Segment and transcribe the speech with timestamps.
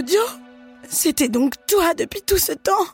[0.00, 0.20] Claudio
[0.88, 2.86] C'était donc toi depuis tout ce temps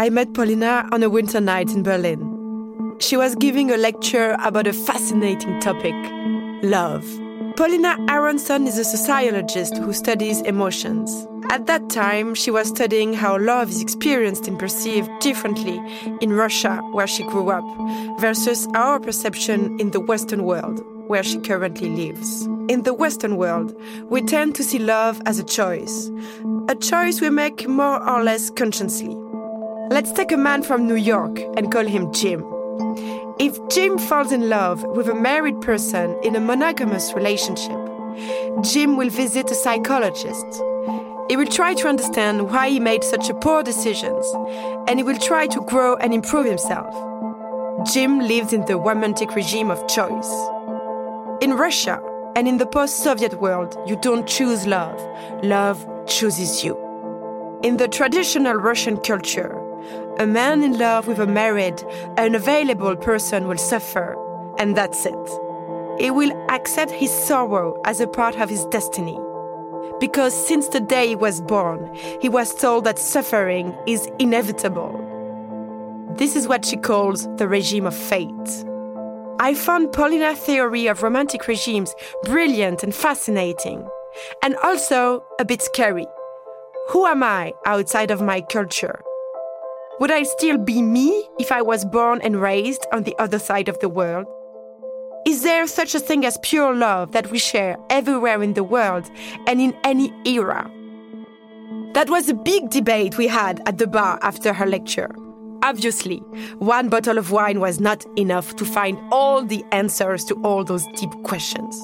[0.00, 2.18] I met Polina on a winter night in Berlin.
[2.98, 5.94] She was giving a lecture about a fascinating topic
[6.64, 7.04] love.
[7.56, 11.26] Polina Aronson is a sociologist who studies emotions.
[11.50, 15.80] At that time, she was studying how love is experienced and perceived differently
[16.20, 17.64] in Russia, where she grew up,
[18.20, 22.46] versus our perception in the Western world, where she currently lives.
[22.68, 26.10] In the Western world, we tend to see love as a choice,
[26.68, 29.16] a choice we make more or less consciously.
[29.90, 32.44] Let's take a man from New York and call him Jim.
[33.40, 37.78] If Jim falls in love with a married person in a monogamous relationship,
[38.62, 40.46] Jim will visit a psychologist.
[41.30, 44.26] He will try to understand why he made such a poor decisions,
[44.88, 46.92] and he will try to grow and improve himself.
[47.92, 50.57] Jim lives in the romantic regime of choice.
[51.40, 52.02] In Russia
[52.34, 55.00] and in the post-Soviet world, you don't choose love.
[55.44, 56.76] Love chooses you.
[57.62, 59.56] In the traditional Russian culture,
[60.18, 61.80] a man in love with a married,
[62.16, 64.16] unavailable person will suffer,
[64.58, 65.28] and that's it.
[66.00, 69.16] He will accept his sorrow as a part of his destiny.
[70.00, 75.04] Because since the day he was born, he was told that suffering is inevitable.
[76.16, 78.64] This is what she calls the regime of fate.
[79.40, 81.94] I found Polina's theory of romantic regimes
[82.24, 83.88] brilliant and fascinating,
[84.42, 86.06] and also a bit scary.
[86.90, 89.00] Who am I outside of my culture?
[90.00, 93.68] Would I still be me if I was born and raised on the other side
[93.68, 94.26] of the world?
[95.24, 99.08] Is there such a thing as pure love that we share everywhere in the world
[99.46, 100.68] and in any era?
[101.94, 105.10] That was a big debate we had at the bar after her lecture.
[105.68, 106.16] Obviously,
[106.60, 110.86] one bottle of wine was not enough to find all the answers to all those
[110.96, 111.78] deep questions.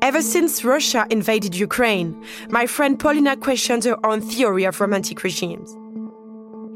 [0.00, 2.14] Ever since Russia invaded Ukraine,
[2.50, 5.76] my friend Polina questions her own theory of romantic regimes.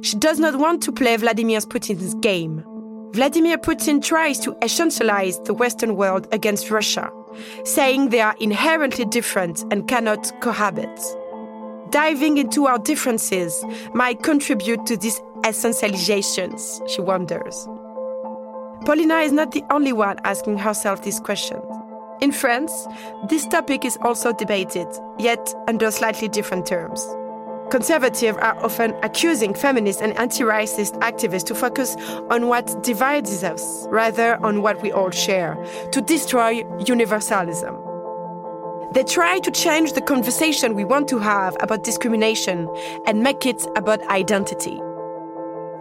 [0.05, 2.65] She does not want to play Vladimir Putin's game.
[3.13, 7.13] Vladimir Putin tries to essentialize the Western world against Russia,
[7.63, 10.99] saying they are inherently different and cannot cohabit.
[11.91, 17.69] Diving into our differences might contribute to these essentializations, she wonders.
[18.85, 21.63] Polina is not the only one asking herself these questions.
[22.21, 22.89] In France,
[23.29, 27.07] this topic is also debated, yet under slightly different terms.
[27.71, 31.95] Conservatives are often accusing feminist and anti racist activists to focus
[32.29, 35.57] on what divides us rather on what we all share,
[35.93, 37.77] to destroy universalism.
[38.95, 42.69] They try to change the conversation we want to have about discrimination
[43.07, 44.81] and make it about identity.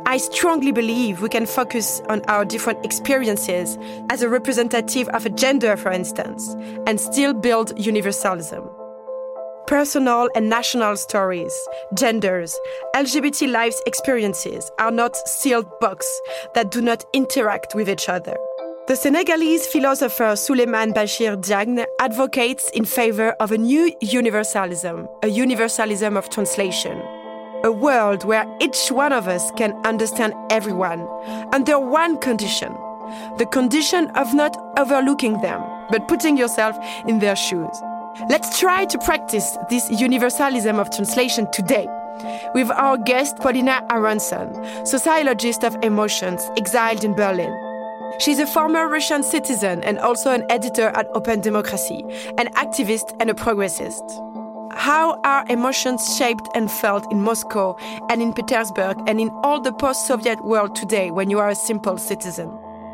[0.07, 3.77] I strongly believe we can focus on our different experiences
[4.09, 6.55] as a representative of a gender, for instance,
[6.87, 8.69] and still build universalism
[9.67, 11.53] personal and national stories,
[11.93, 12.57] genders,
[12.95, 16.21] LGBT lives experiences are not sealed boxes
[16.53, 18.37] that do not interact with each other.
[18.87, 26.15] The Senegalese philosopher Souleymane Bachir Diagne advocates in favor of a new universalism, a universalism
[26.15, 27.01] of translation.
[27.65, 31.01] A world where each one of us can understand everyone
[31.51, 32.71] under one condition
[33.39, 36.77] the condition of not overlooking them, but putting yourself
[37.07, 37.75] in their shoes.
[38.29, 41.87] Let's try to practice this universalism of translation today
[42.53, 44.53] with our guest Polina Aronson,
[44.85, 47.53] sociologist of emotions, exiled in Berlin.
[48.19, 52.03] She's a former Russian citizen and also an editor at Open Democracy,
[52.37, 54.34] an activist and a progressist.
[54.75, 57.77] How are emotions shaped and felt in Moscow
[58.09, 61.55] and in Petersburg and in all the post Soviet world today when you are a
[61.55, 62.51] simple citizen?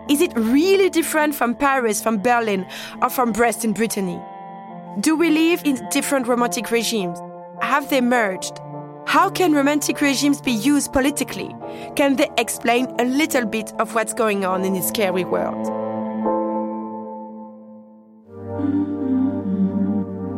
[0.07, 2.67] Is it really different from Paris, from Berlin,
[3.01, 4.21] or from Brest in Brittany?
[4.99, 7.19] Do we live in different romantic regimes?
[7.61, 8.59] Have they merged?
[9.07, 11.53] How can romantic regimes be used politically?
[11.95, 15.90] Can they explain a little bit of what's going on in this scary world?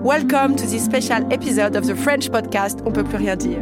[0.03, 3.61] Welcome to this special episode of the French podcast On peut plus rien dire.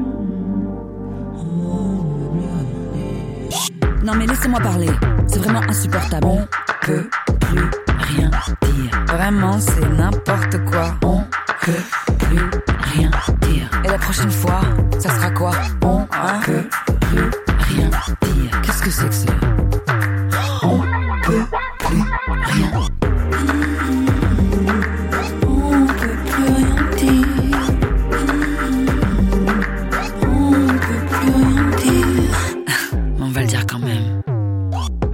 [4.03, 4.89] Non mais laissez-moi parler,
[5.27, 6.25] c'est vraiment insupportable.
[6.25, 6.47] On
[6.81, 7.07] peut
[7.41, 8.31] plus rien
[8.63, 9.05] dire.
[9.07, 10.95] Vraiment, c'est n'importe quoi.
[11.03, 11.21] On
[11.61, 12.49] peut plus
[12.95, 13.11] rien
[13.41, 13.69] dire.
[13.85, 14.61] Et la prochaine fois,
[14.97, 15.51] ça sera quoi?
[15.83, 16.07] On
[16.43, 16.63] peut
[17.01, 17.29] plus
[17.59, 18.61] rien dire.
[18.63, 19.33] Qu'est-ce que c'est que ça
[20.63, 20.79] On
[21.21, 21.45] peut
[21.77, 22.01] plus
[22.41, 23.30] rien On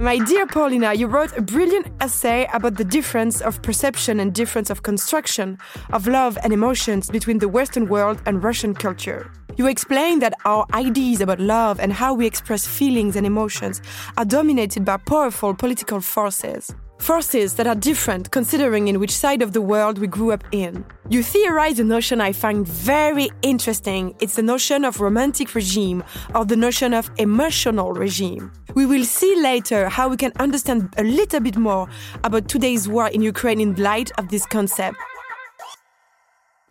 [0.08, 4.70] My dear Polina, you wrote a brilliant essay about the difference of perception and difference
[4.70, 5.58] of construction
[5.92, 9.30] of love and emotions between the Western world and Russian culture.
[9.58, 13.82] You explain that our ideas about love and how we express feelings and emotions
[14.16, 16.74] are dominated by powerful political forces.
[16.98, 20.84] Forces that are different considering in which side of the world we grew up in.
[21.08, 24.14] You theorize a notion I find very interesting.
[24.20, 26.04] It's the notion of romantic regime
[26.34, 28.52] or the notion of emotional regime.
[28.74, 31.88] We will see later how we can understand a little bit more
[32.24, 34.96] about today's war in Ukraine in light of this concept.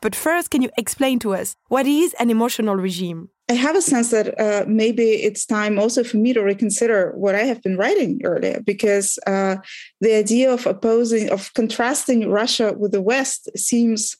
[0.01, 3.29] But first, can you explain to us what is an emotional regime?
[3.49, 7.33] I have a sense that uh, maybe it's time also for me to reconsider what
[7.33, 9.55] I have been writing earlier, because uh,
[10.01, 14.17] the idea of opposing, of contrasting Russia with the West seems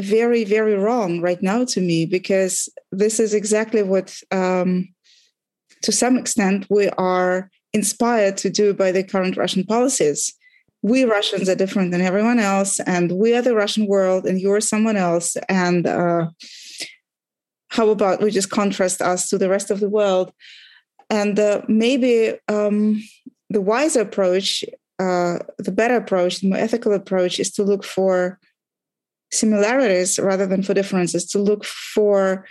[0.00, 4.88] very, very wrong right now to me, because this is exactly what, um,
[5.82, 10.32] to some extent, we are inspired to do by the current Russian policies.
[10.84, 14.60] We Russians are different than everyone else, and we are the Russian world, and you're
[14.60, 15.34] someone else.
[15.48, 16.28] And uh,
[17.68, 20.30] how about we just contrast us to the rest of the world?
[21.08, 23.02] And uh, maybe um,
[23.48, 24.62] the wiser approach,
[24.98, 28.38] uh, the better approach, the more ethical approach is to look for
[29.32, 32.46] similarities rather than for differences, to look for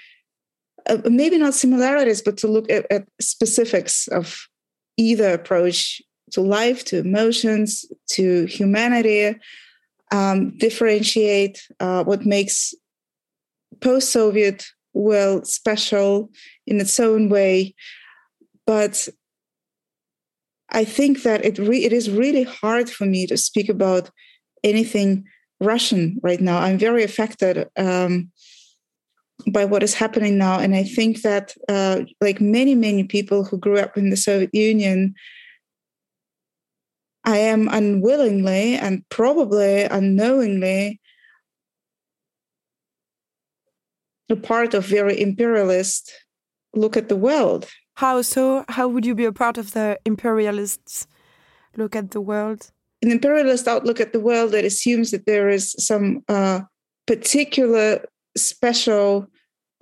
[0.89, 4.47] uh, maybe not similarities, but to look at, at specifics of
[4.97, 6.01] either approach
[6.33, 9.35] to life, to emotions, to humanity,
[10.11, 12.73] um, differentiate uh, what makes
[13.81, 16.29] post Soviet world special
[16.67, 17.73] in its own way.
[18.65, 19.09] But
[20.73, 24.09] i think that it re- it is really hard for me to speak about
[24.63, 25.23] anything
[25.59, 26.59] russian right now.
[26.59, 28.31] I'm very affected um,
[29.51, 30.59] by what is happening now.
[30.59, 34.53] And i think that uh, like many many people who grew up in the soviet
[34.53, 35.13] union
[37.25, 40.99] i am unwillingly and probably unknowingly
[44.29, 46.11] a part of very imperialist
[46.73, 47.69] look at the world.
[47.95, 48.65] How so?
[48.69, 51.07] How would you be a part of the imperialists
[51.77, 52.71] look at the world?
[53.01, 56.61] An imperialist outlook at the world that assumes that there is some uh,
[57.05, 58.05] particular
[58.35, 59.27] special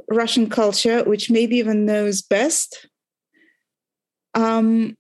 [0.09, 2.88] Russian culture, which maybe even knows best.
[4.33, 4.95] Um,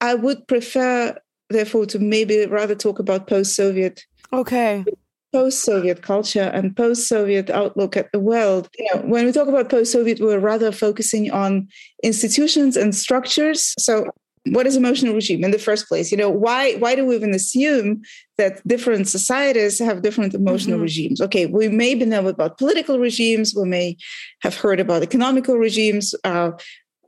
[0.00, 1.16] I would prefer,
[1.50, 4.84] therefore, to maybe rather talk about post-Soviet okay
[5.32, 8.68] post-Soviet culture and post-Soviet outlook at the world.
[8.78, 11.68] You know, when we talk about post-Soviet, we're rather focusing on
[12.02, 13.74] institutions and structures.
[13.78, 14.06] So
[14.46, 16.10] what is emotional regime in the first place?
[16.10, 18.02] You know, why why do we even assume
[18.36, 20.84] that different societies have different emotional mm-hmm.
[20.84, 21.20] regimes?
[21.20, 23.96] Okay, we may know about political regimes, we may
[24.40, 26.14] have heard about economical regimes.
[26.24, 26.52] Uh,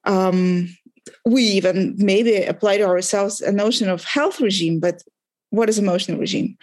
[0.04, 0.69] um,
[1.25, 5.02] we even maybe apply to ourselves a notion of health regime, but
[5.50, 6.56] what is emotional regime?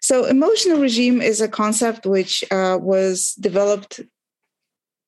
[0.00, 4.00] So, emotional regime is a concept which uh, was developed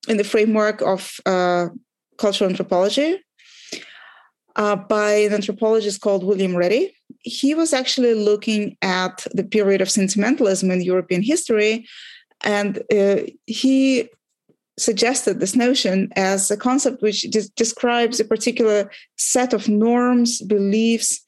[0.09, 1.69] in the framework of uh,
[2.17, 3.23] cultural anthropology
[4.57, 6.95] uh, by an anthropologist called William Reddy.
[7.23, 11.87] He was actually looking at the period of sentimentalism in European history,
[12.43, 14.09] and uh, he
[14.79, 17.23] suggested this notion as a concept which
[17.57, 21.21] describes a particular set of norms, beliefs,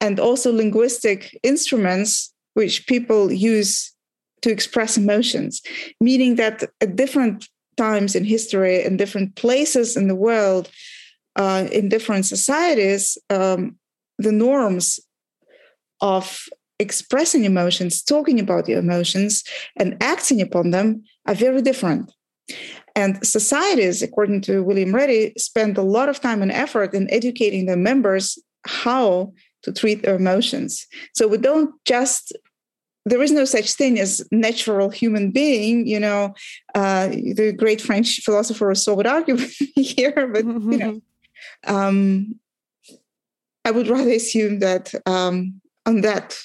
[0.00, 3.92] and also linguistic instruments which people use
[4.42, 5.62] to express emotions,
[6.00, 10.70] meaning that at different times in history, in different places in the world,
[11.36, 13.76] uh, in different societies, um,
[14.18, 14.98] the norms
[16.00, 16.44] of
[16.78, 19.44] expressing emotions, talking about your emotions,
[19.76, 22.12] and acting upon them are very different.
[22.96, 27.66] And societies, according to William Reddy, spend a lot of time and effort in educating
[27.66, 30.86] their members how to treat their emotions.
[31.14, 32.32] So we don't just
[33.04, 36.34] there is no such thing as natural human being you know
[36.74, 39.36] uh, the great french philosopher rousseau would argue
[39.76, 41.00] here but you know
[41.68, 42.34] um,
[43.64, 46.36] i would rather assume that um, on that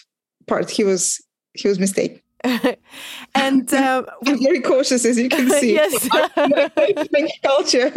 [0.48, 1.20] part he was
[1.54, 5.74] he was mistaken and I'm very cautious, as you can see.
[5.74, 6.08] yes,
[7.44, 7.92] culture.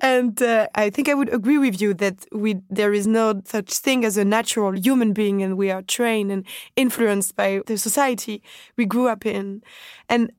[0.00, 3.72] and uh, I think I would agree with you that we there is no such
[3.74, 6.44] thing as a natural human being, and we are trained and
[6.76, 8.42] influenced by the society
[8.76, 9.62] we grew up in.
[10.08, 10.32] And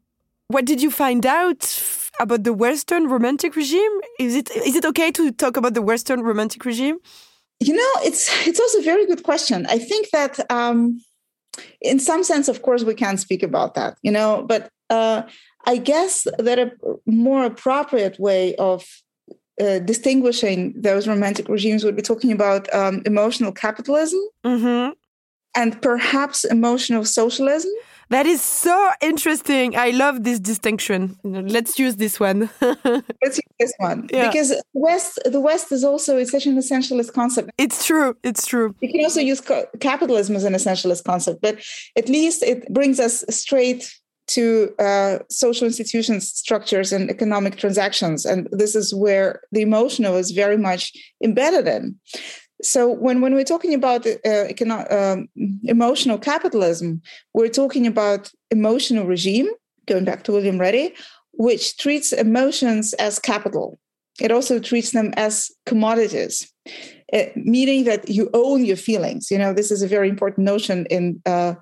[0.47, 1.81] what did you find out
[2.19, 3.91] about the Western romantic regime?
[4.19, 6.97] Is it is it okay to talk about the Western romantic regime?
[7.59, 9.65] You know, it's it's also a very good question.
[9.65, 10.39] I think that.
[10.51, 11.01] Um,
[11.81, 15.23] in some sense, of course, we can't speak about that, you know, but uh,
[15.65, 16.71] I guess that a
[17.05, 18.85] more appropriate way of
[19.61, 24.91] uh, distinguishing those romantic regimes would be talking about um, emotional capitalism Mm-hmm.
[25.55, 27.71] and perhaps emotional socialism.
[28.09, 29.75] That is so interesting.
[29.77, 31.15] I love this distinction.
[31.23, 32.49] Let's use this one.
[32.61, 34.27] Let's use this one Yeah.
[34.27, 37.51] because West, the West is also it's such an essentialist concept.
[37.57, 38.15] it's true.
[38.23, 38.73] It's true.
[38.81, 39.41] You can also use
[39.79, 41.59] capitalism as an essentialist concept, but
[41.95, 43.93] at least it brings us straight
[44.29, 48.25] to uh, social institutions, structures, and economic transactions.
[48.25, 50.91] And this is where the emotional is very much
[51.23, 51.95] embedded in.
[52.61, 55.29] So when, when we're talking about uh, econo- um,
[55.63, 57.01] emotional capitalism,
[57.33, 59.47] we're talking about emotional regime,
[59.85, 60.93] going back to William Reddy,
[61.33, 63.79] which treats emotions as capital.
[64.19, 66.51] It also treats them as commodities,
[67.13, 69.31] uh, meaning that you own your feelings.
[69.31, 71.53] You know, this is a very important notion in uh,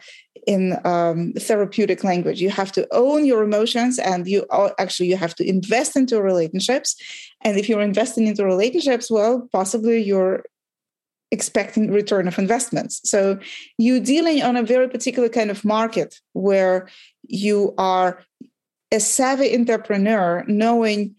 [0.48, 2.42] in um, therapeutic language.
[2.42, 6.20] You have to own your emotions, and you al- actually you have to invest into
[6.20, 6.96] relationships.
[7.42, 10.44] And if you're investing into relationships, well, possibly you're
[11.32, 13.02] expecting return of investments.
[13.04, 13.40] So
[13.78, 16.88] you're dealing on a very particular kind of market where
[17.28, 18.24] you are
[18.92, 21.16] a savvy entrepreneur knowing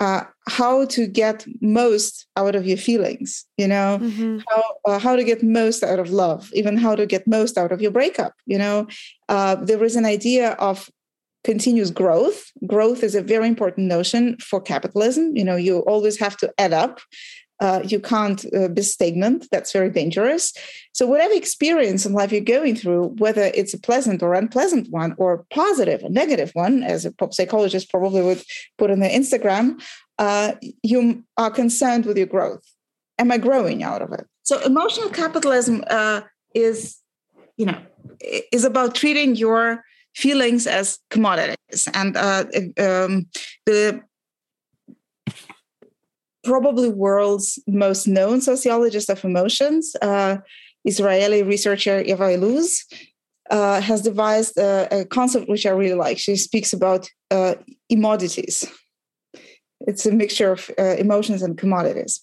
[0.00, 4.42] uh, how to get most out of your feelings you know Mhm.
[4.46, 7.72] how uh, how to get most out of love even how to get most out
[7.72, 8.86] of your breakup you know
[9.30, 10.90] uh, there is an idea of
[11.44, 16.36] continuous growth growth is a very important notion for capitalism you know you always have
[16.36, 17.00] to add up
[17.60, 19.46] uh, you can't uh, be stagnant.
[19.50, 20.52] That's very dangerous.
[20.92, 25.14] So whatever experience in life you're going through whether it's a pleasant or unpleasant one
[25.18, 28.42] or positive or negative one as a pop psychologist probably would
[28.78, 29.80] put on their instagram
[30.18, 32.62] uh, you are concerned with your growth.
[33.18, 34.26] Am i growing out of it?
[34.42, 36.22] So emotional capitalism uh,
[36.54, 36.98] is
[37.56, 37.78] you know
[38.52, 39.82] is about treating your
[40.14, 41.88] feelings as commodities.
[41.92, 42.44] And uh,
[42.78, 43.26] um,
[43.66, 44.02] the
[46.46, 50.36] probably world's most known sociologist of emotions uh,
[50.84, 52.70] israeli researcher eva illouz
[53.50, 56.18] uh, has devised a, a concept which i really like.
[56.18, 57.54] She speaks about uh,
[57.90, 58.64] emodities
[59.80, 62.20] it's a mixture of uh, emotions and commodities.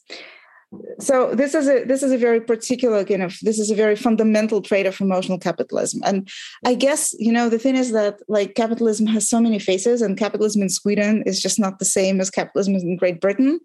[0.99, 3.95] So this is a this is a very particular kind of this is a very
[3.95, 6.01] fundamental trait of emotional capitalism.
[6.03, 6.27] And
[6.65, 10.17] i guess you know the thing is that like capitalism has so many faces and
[10.17, 13.59] capitalism in sweden is just not the same as capitalism in great britain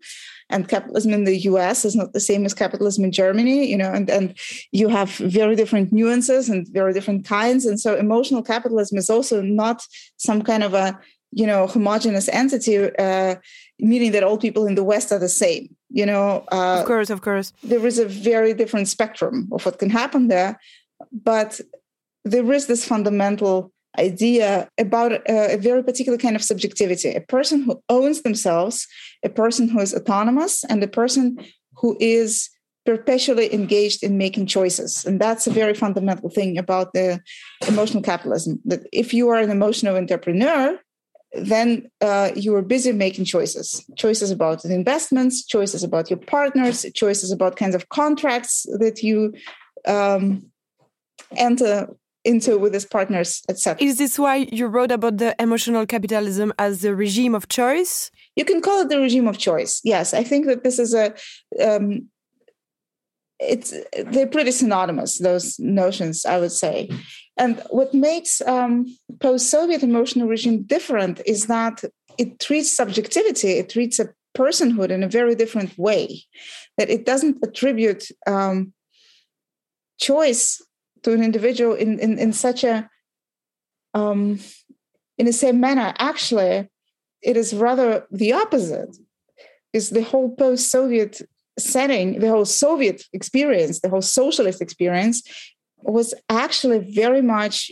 [0.51, 3.93] and capitalism in the us is not the same as capitalism in germany you know
[3.93, 4.35] and and
[4.73, 9.41] you have very different nuances and very different kinds and so emotional capitalism is also
[9.43, 9.87] not
[10.17, 10.99] some kind of a
[11.33, 13.35] you know homogenous entity uh,
[13.79, 17.11] meaning that all people in the west are the same you know uh, Of course,
[17.11, 17.53] of course.
[17.63, 20.59] there is a very different spectrum of what can happen there
[21.13, 21.61] but
[22.25, 27.11] there is this fundamental idea about a, a very particular kind of subjectivity.
[27.15, 28.87] A person who owns themselves
[29.25, 31.39] a person who is autonomous and a person
[31.77, 32.51] who is
[32.87, 35.05] perpetually engaged in making choices.
[35.05, 37.21] And that's a very fundamental thing about the
[37.67, 40.79] emotional capitalism that if you are an emotional entrepreneur
[41.35, 43.85] then uh, you are busy making choices.
[43.97, 49.35] Choices about investments choices about your partners choices about kinds of contracts that you
[49.87, 50.51] um,
[51.37, 51.89] enter
[52.25, 56.81] into with his partners etc Is this why you wrote about the emotional capitalism as
[56.83, 58.11] the regime of choice?
[58.37, 60.15] you can call it the regime of choice yes.
[60.15, 61.15] I think that this is a
[61.67, 62.09] um,
[63.41, 63.73] it's
[64.07, 66.89] they're pretty synonymous those notions i would say.
[67.37, 68.87] And what makes um,
[69.21, 71.85] post-soviet emotional regime different is that
[72.19, 76.23] it treats subjectivity it treats a personhood in a very different way.
[76.77, 78.73] That it doesn't attribute um,
[80.01, 80.63] choice
[81.03, 82.89] to an individual in, in, in such a
[83.95, 84.39] um,
[85.17, 85.95] in the same manner.
[85.99, 86.69] Actually
[87.23, 88.97] it is rather the opposite.
[89.73, 91.21] Is the whole post-soviet
[91.59, 95.23] setting the whole soviet experience the whole socialist experience
[95.83, 97.71] was actually very much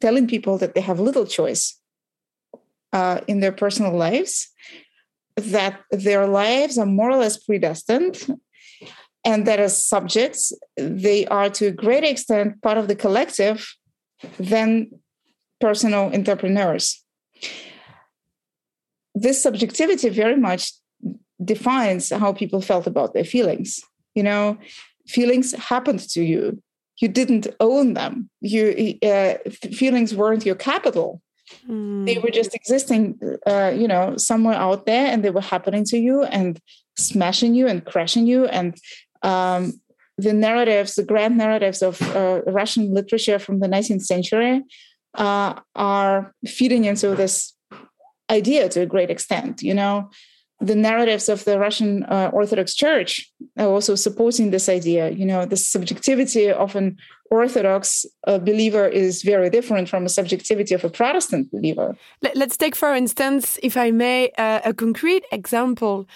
[0.00, 1.78] telling people that they have little choice
[2.92, 4.48] uh, in their personal lives
[5.36, 8.26] that their lives are more or less predestined
[9.24, 13.76] and that as subjects they are to a greater extent part of the collective
[14.38, 14.90] than
[15.60, 17.02] personal entrepreneurs.
[19.14, 20.72] This subjectivity very much
[21.42, 23.80] defines how people felt about their feelings.
[24.14, 24.58] You know
[25.06, 26.62] feelings happened to you.
[27.00, 28.30] You didn't own them.
[28.40, 29.34] You uh,
[29.72, 31.20] feelings weren't your capital.
[31.68, 32.06] Mm.
[32.06, 35.98] they were just existing uh, you know somewhere out there and they were happening to
[35.98, 36.58] you and
[36.96, 38.78] smashing you and crashing you and
[39.24, 39.72] um,
[40.16, 44.62] the narratives the grand narratives of uh, russian literature from the 19th century
[45.16, 47.54] uh, are feeding into this
[48.30, 50.08] idea to a great extent you know
[50.60, 55.10] the narratives of the Russian uh, Orthodox Church are also supporting this idea.
[55.10, 56.96] You know, the subjectivity of an
[57.30, 61.96] Orthodox uh, believer is very different from a subjectivity of a Protestant believer.
[62.34, 66.06] Let's take, for instance, if I may, uh, a concrete example.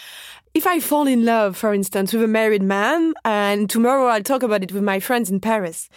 [0.59, 4.43] If I fall in love, for instance, with a married man, and tomorrow I'll talk
[4.43, 5.89] about it with my friends in Paris,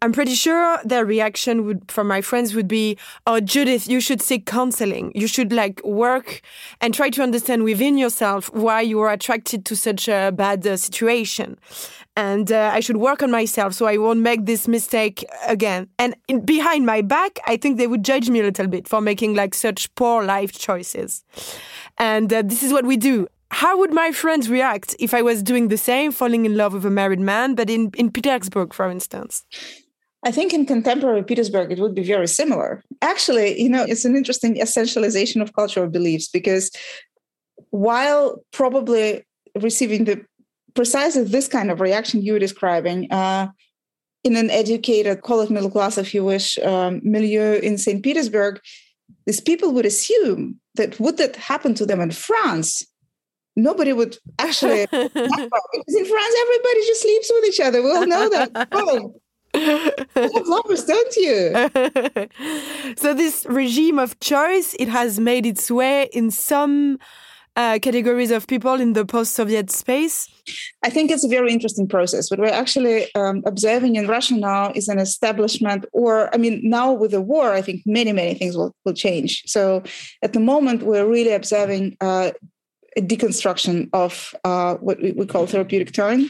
[0.00, 2.96] I'm pretty sure their reaction would, from my friends would be,
[3.26, 5.12] "Oh, Judith, you should seek counseling.
[5.14, 6.40] You should like work
[6.80, 10.78] and try to understand within yourself why you are attracted to such a bad uh,
[10.78, 11.58] situation."
[12.16, 15.90] And uh, I should work on myself so I won't make this mistake again.
[15.98, 19.02] And in, behind my back, I think they would judge me a little bit for
[19.02, 21.22] making like such poor life choices.
[21.98, 25.42] And uh, this is what we do how would my friends react if I was
[25.42, 28.90] doing the same, falling in love with a married man, but in, in Petersburg, for
[28.90, 29.44] instance?
[30.24, 32.82] I think in contemporary Petersburg, it would be very similar.
[33.02, 36.70] Actually, you know, it's an interesting essentialization of cultural beliefs because
[37.70, 39.24] while probably
[39.60, 40.24] receiving the
[40.74, 43.48] precisely this kind of reaction you were describing, uh,
[44.24, 48.02] in an educated, call it middle class if you wish, um, milieu in St.
[48.02, 48.60] Petersburg,
[49.24, 52.84] these people would assume that would that happen to them in France,
[53.56, 57.82] nobody would actually because in France everybody just sleeps with each other.
[57.82, 58.68] We all know that.
[58.72, 59.20] Oh,
[59.54, 61.52] you have lovers, don't you?
[62.96, 66.98] so this regime of choice, it has made its way in some
[67.56, 70.28] uh, categories of people in the post-Soviet space?
[70.84, 72.30] I think it's a very interesting process.
[72.30, 76.92] What we're actually um, observing in Russia now is an establishment, or I mean, now
[76.92, 79.42] with the war, I think many, many things will, will change.
[79.46, 79.82] So
[80.22, 82.32] at the moment, we're really observing uh,
[82.96, 86.28] a deconstruction of uh, what we, call therapeutic turn.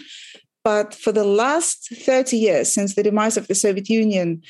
[0.64, 4.42] But for the last 30 years, since the demise of the Soviet Union,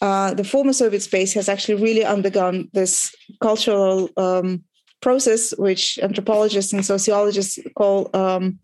[0.00, 4.64] uh, the former Soviet space has actually really undergone this cultural um,
[5.00, 8.58] process, which anthropologists and sociologists call um,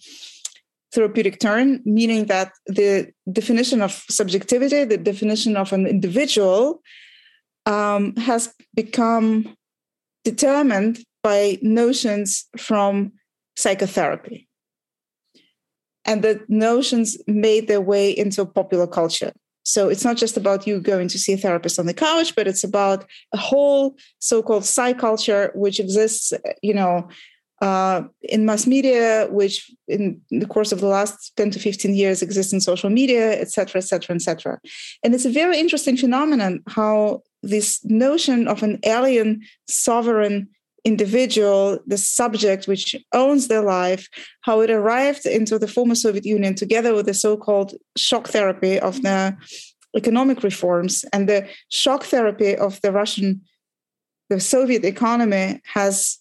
[0.92, 6.82] therapeutic turn, meaning that the definition of subjectivity, the definition of an individual,
[7.66, 9.54] um, has become
[10.24, 13.12] determined by notions from
[13.56, 14.48] psychotherapy.
[16.04, 19.32] And the notions made their way into popular culture.
[19.64, 22.48] So it's not just about you going to see a therapist on the couch, but
[22.48, 23.04] it's about
[23.34, 27.06] a whole so-called psych culture which exists, you know,
[27.60, 32.22] uh, in mass media, which in the course of the last 10 to 15 years
[32.22, 34.58] exists in social media, et cetera, et cetera, et cetera.
[35.02, 40.48] And it's a very interesting phenomenon how this notion of an alien sovereign
[40.84, 44.08] individual, the subject which owns their life,
[44.42, 48.78] how it arrived into the former Soviet Union together with the so called shock therapy
[48.78, 49.36] of the
[49.96, 53.42] economic reforms and the shock therapy of the Russian,
[54.28, 56.18] the Soviet economy has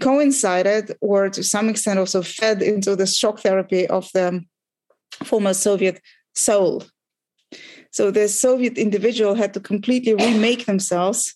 [0.00, 4.44] coincided or to some extent also fed into the shock therapy of the
[5.24, 6.00] former Soviet
[6.34, 6.84] soul.
[7.90, 11.34] So the Soviet individual had to completely remake themselves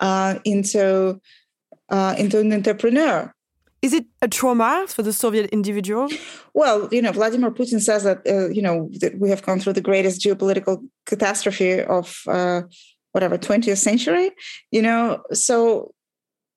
[0.00, 1.20] uh, into
[1.90, 3.32] uh, into an entrepreneur.
[3.82, 6.08] Is it a trauma for the Soviet individual?
[6.54, 9.74] Well, you know, Vladimir Putin says that uh, you know that we have gone through
[9.74, 12.62] the greatest geopolitical catastrophe of uh,
[13.12, 14.30] whatever 20th century.
[14.70, 15.92] You know, so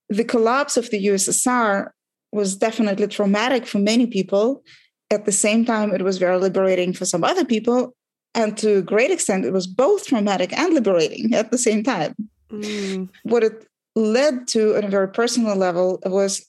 [0.08, 1.90] the collapse of the USSR
[2.32, 4.64] was definitely traumatic for many people.
[5.12, 7.94] At the same time, it was very liberating for some other people,
[8.36, 12.16] and to a great extent, it was both traumatic and liberating at the same time.
[12.52, 13.10] Mm.
[13.24, 16.46] What it led to, on a very personal level, was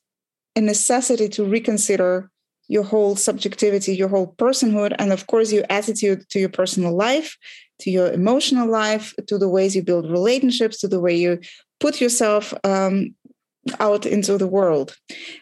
[0.55, 2.31] a necessity to reconsider
[2.69, 7.37] your whole subjectivity, your whole personhood, and of course, your attitude to your personal life,
[7.81, 11.41] to your emotional life, to the ways you build relationships, to the way you
[11.81, 13.15] put yourself um,
[13.81, 14.97] out into the world.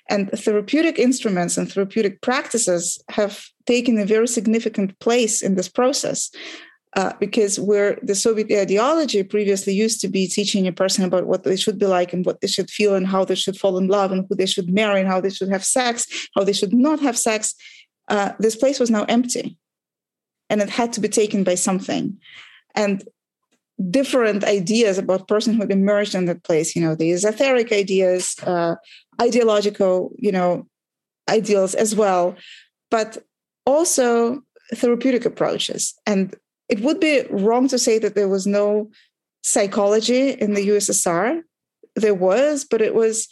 [0.09, 6.31] And therapeutic instruments and therapeutic practices have taken a very significant place in this process
[6.97, 11.45] uh, because where the Soviet ideology previously used to be teaching a person about what
[11.45, 13.87] they should be like and what they should feel and how they should fall in
[13.87, 16.73] love and who they should marry and how they should have sex, how they should
[16.73, 17.55] not have sex,
[18.09, 19.59] uh, this place was now empty.
[20.49, 22.19] And it had to be taken by something.
[22.75, 23.05] And
[23.91, 26.75] different ideas about personhood emerged in that place.
[26.75, 28.77] You know, the esoteric ideas, uh,
[29.21, 30.67] ideological, you know,
[31.29, 32.37] ideals as well,
[32.91, 33.19] but
[33.67, 34.41] also
[34.75, 35.95] therapeutic approaches.
[36.07, 36.35] And
[36.69, 38.91] it would be wrong to say that there was no
[39.43, 41.43] psychology in the USSR.
[41.95, 43.29] There was, but it was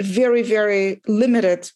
[0.00, 1.70] very, very limited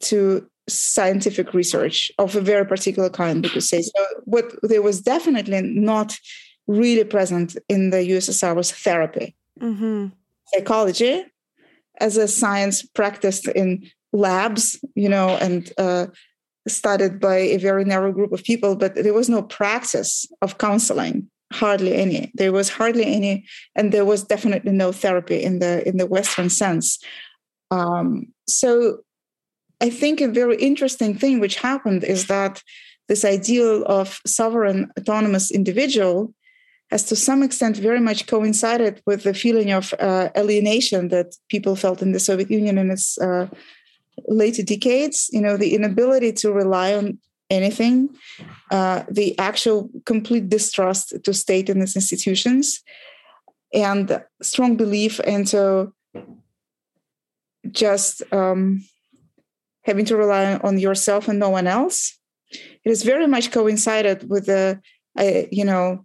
[0.00, 3.82] to scientific research of a very particular kind, we could say.
[3.82, 6.16] So, what there was definitely not
[6.66, 9.36] really present in the USSR was therapy.
[9.60, 10.08] Mm-hmm.
[10.52, 11.24] Psychology
[11.98, 16.06] as a science practiced in labs, you know, and uh,
[16.68, 21.30] studied by a very narrow group of people, but there was no practice of counseling,
[21.52, 22.30] hardly any.
[22.34, 26.50] There was hardly any, and there was definitely no therapy in the in the Western
[26.50, 26.98] sense.
[27.70, 28.98] Um, so,
[29.80, 32.62] I think a very interesting thing which happened is that
[33.08, 36.34] this ideal of sovereign, autonomous individual
[36.90, 41.74] has to some extent very much coincided with the feeling of uh, alienation that people
[41.74, 43.48] felt in the Soviet Union in its uh,
[44.26, 45.28] later decades.
[45.32, 47.18] You know, the inability to rely on
[47.50, 48.10] anything,
[48.70, 52.82] uh, the actual complete distrust to state and its institutions,
[53.72, 55.92] and strong belief into
[57.70, 58.84] just um,
[59.84, 62.18] having to rely on yourself and no one else.
[62.50, 64.80] It has very much coincided with the,
[65.50, 66.04] you know,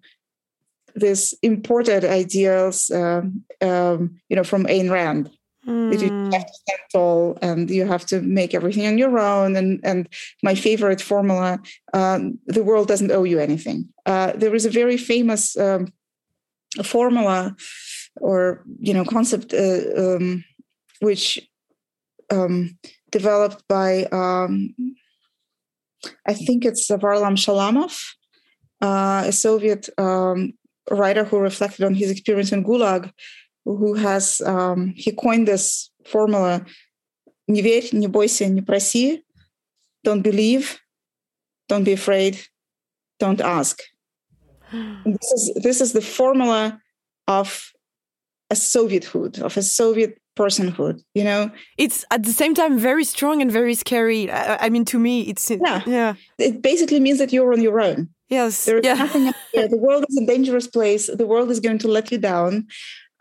[0.96, 5.30] this imported ideals, um, um, you know, from Ayn Rand.
[5.68, 6.02] Mm.
[6.02, 6.32] You hmm.
[6.32, 9.56] have to tall and you have to make everything on your own.
[9.56, 10.10] And and
[10.42, 11.60] my favorite formula:
[11.94, 13.90] um, the world doesn't owe you anything.
[14.06, 15.94] Uh, there is a very famous um,
[16.84, 17.56] formula
[18.20, 20.44] or you know concept uh, um,
[21.00, 21.40] which
[22.32, 22.78] um,
[23.12, 24.08] developed by
[26.26, 27.96] I think it's Varlam Shalamov,
[28.82, 30.54] uh, a Soviet um,
[30.90, 33.12] writer who reflected on his experience in Gulag,
[33.65, 36.65] who has um, he coined this formula:
[37.49, 39.23] "Не верь, не бойся, не проси,
[40.05, 40.79] don't believe,
[41.69, 42.39] don't be afraid,
[43.19, 43.81] don't ask."
[44.73, 46.81] And this is this is the formula
[47.29, 47.73] of
[48.51, 51.03] a Soviethood, of a Soviet personhood.
[51.15, 54.31] You know, it's at the same time very strong and very scary.
[54.31, 56.15] I, I mean, to me, it's yeah, yeah.
[56.39, 58.09] It basically means that you're on your own.
[58.29, 58.65] Yes.
[58.65, 58.95] There is yeah.
[58.95, 61.09] nothing The world is a dangerous place.
[61.13, 62.67] The world is going to let you down.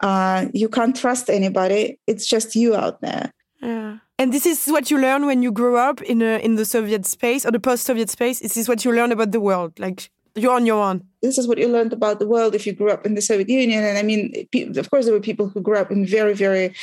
[0.00, 1.98] Uh, you can't trust anybody.
[2.06, 3.32] It's just you out there.
[3.62, 3.98] Yeah.
[4.18, 7.06] And this is what you learn when you grow up in a, in the Soviet
[7.06, 8.40] space or the post-Soviet space.
[8.40, 9.78] This is what you learn about the world.
[9.78, 11.04] Like you're on your own.
[11.22, 13.48] This is what you learned about the world if you grew up in the Soviet
[13.48, 13.82] Union.
[13.84, 14.32] And I mean,
[14.76, 16.74] of course, there were people who grew up in very, very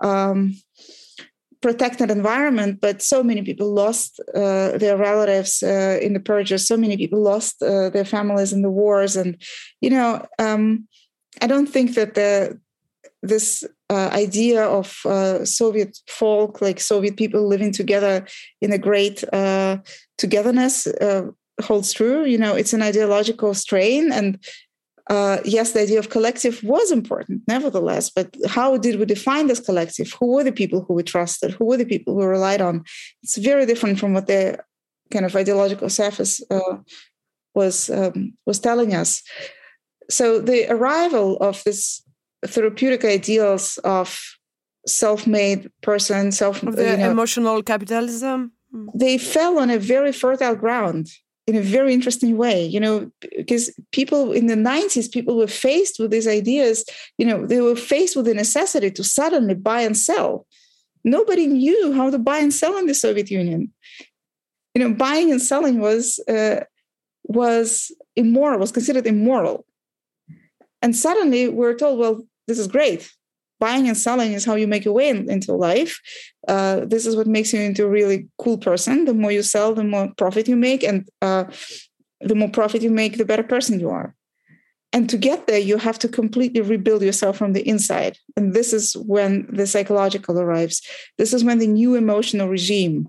[0.00, 0.54] um,
[1.62, 6.66] protected environment, but so many people lost uh, their relatives uh, in the purges.
[6.66, 9.40] So many people lost uh, their families in the wars, and
[9.80, 10.86] you know, um,
[11.40, 12.60] I don't think that the
[13.22, 18.26] this uh, idea of uh, Soviet folk, like Soviet people living together
[18.60, 19.78] in a great uh,
[20.18, 20.88] togetherness,
[21.62, 22.24] holds true.
[22.24, 24.38] You know, it's an ideological strain, and
[25.08, 28.10] uh, yes, the idea of collective was important, nevertheless.
[28.10, 30.12] But how did we define this collective?
[30.18, 31.52] Who were the people who we trusted?
[31.52, 32.84] Who were the people who relied on?
[33.22, 34.58] It's very different from what the
[35.10, 36.78] kind of ideological surface uh,
[37.54, 39.22] was um, was telling us.
[40.08, 42.02] So the arrival of this
[42.46, 44.20] therapeutic ideals of
[44.86, 48.52] self-made person, self of the you know, emotional capitalism,
[48.94, 51.08] they fell on a very fertile ground
[51.46, 55.98] in a very interesting way you know because people in the 90s people were faced
[55.98, 56.84] with these ideas
[57.18, 60.46] you know they were faced with the necessity to suddenly buy and sell.
[61.04, 63.72] Nobody knew how to buy and sell in the soviet union.
[64.74, 66.60] You know buying and selling was uh,
[67.24, 69.66] was immoral was considered immoral.
[70.80, 73.10] And suddenly we're told well this is great
[73.62, 76.00] buying and selling is how you make your way in, into life.
[76.48, 79.04] Uh, this is what makes you into a really cool person.
[79.04, 81.44] The more you sell, the more profit you make, and uh,
[82.20, 84.16] the more profit you make, the better person you are.
[84.92, 88.18] And to get there, you have to completely rebuild yourself from the inside.
[88.36, 90.82] And this is when the psychological arrives.
[91.16, 93.08] This is when the new emotional regime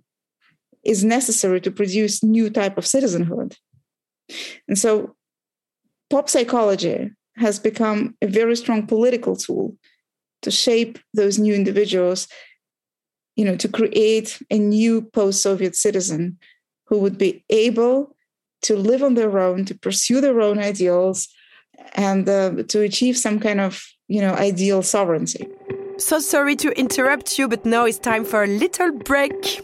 [0.83, 3.57] is necessary to produce new type of citizenhood.
[4.67, 5.15] And so
[6.11, 9.75] pop psychology has become a very strong political tool
[10.41, 12.27] to shape those new individuals,
[13.35, 16.37] you know, to create a new post-Soviet citizen
[16.87, 18.15] who would be able
[18.61, 21.27] to live on their own, to pursue their own ideals,
[21.95, 25.47] and uh, to achieve some kind of, you know, ideal sovereignty.
[25.97, 29.61] So sorry to interrupt you, but now it's time for a little break.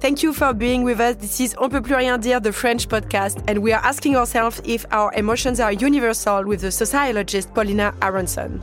[0.00, 1.16] Thank you for being with us.
[1.16, 4.62] This is On peut plus rien dire, the French podcast, and we are asking ourselves
[4.64, 8.62] if our emotions are universal with the sociologist Polina Aronson.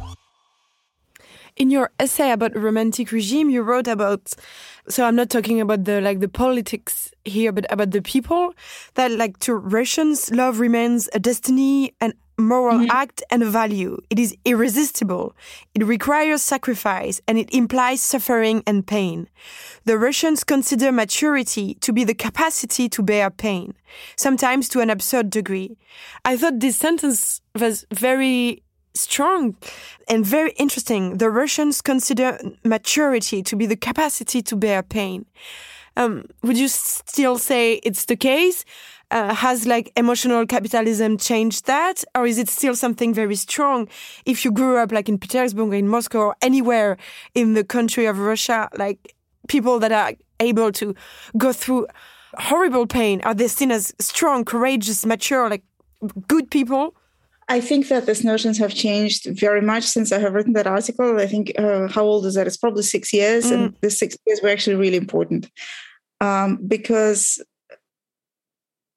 [1.58, 4.34] In your essay about romantic regime, you wrote about.
[4.88, 8.54] So I'm not talking about the like the politics here, but about the people
[8.94, 12.92] that like to Russians, love remains a destiny, an moral mm-hmm.
[12.92, 13.98] act, and a value.
[14.10, 15.36] It is irresistible.
[15.74, 19.28] It requires sacrifice, and it implies suffering and pain.
[19.86, 23.74] The Russians consider maturity to be the capacity to bear pain,
[24.16, 25.78] sometimes to an absurd degree.
[26.26, 28.64] I thought this sentence was very
[29.00, 29.56] strong
[30.08, 31.18] and very interesting.
[31.18, 35.26] The Russians consider maturity to be the capacity to bear pain.
[35.96, 38.66] Um, would you still say it's the case?
[39.10, 43.88] Uh, has like emotional capitalism changed that, or is it still something very strong?
[44.26, 46.98] If you grew up like in Petersburg, in Moscow, or anywhere
[47.34, 49.16] in the country of Russia, like
[49.48, 50.94] people that are able to
[51.38, 51.88] go through
[52.34, 55.64] horrible pain, are they seen as strong, courageous, mature, like
[56.28, 56.94] good people?
[57.50, 61.20] I think that these notions have changed very much since I have written that article.
[61.20, 62.48] I think uh, how old is that?
[62.48, 63.52] It's probably six years, mm.
[63.54, 65.50] and the six years were actually really important
[66.20, 67.42] um, because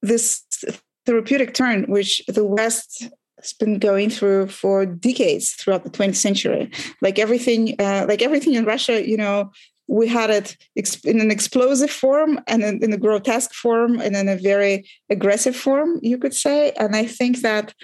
[0.03, 0.45] this
[1.07, 3.09] therapeutic turn, which the West
[3.39, 8.55] has been going through for decades throughout the 20th century, like everything, uh, like everything
[8.55, 9.51] in Russia, you know,
[9.87, 10.57] we had it
[11.05, 15.99] in an explosive form and in a grotesque form and in a very aggressive form,
[16.01, 16.71] you could say.
[16.79, 17.75] And I think that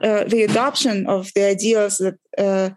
[0.00, 2.70] uh, the adoption of the ideas that uh,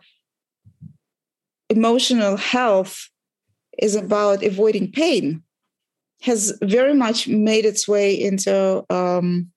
[1.69, 3.09] emotional health
[3.77, 5.43] is about avoiding pain
[6.21, 9.51] has very much made its way into um,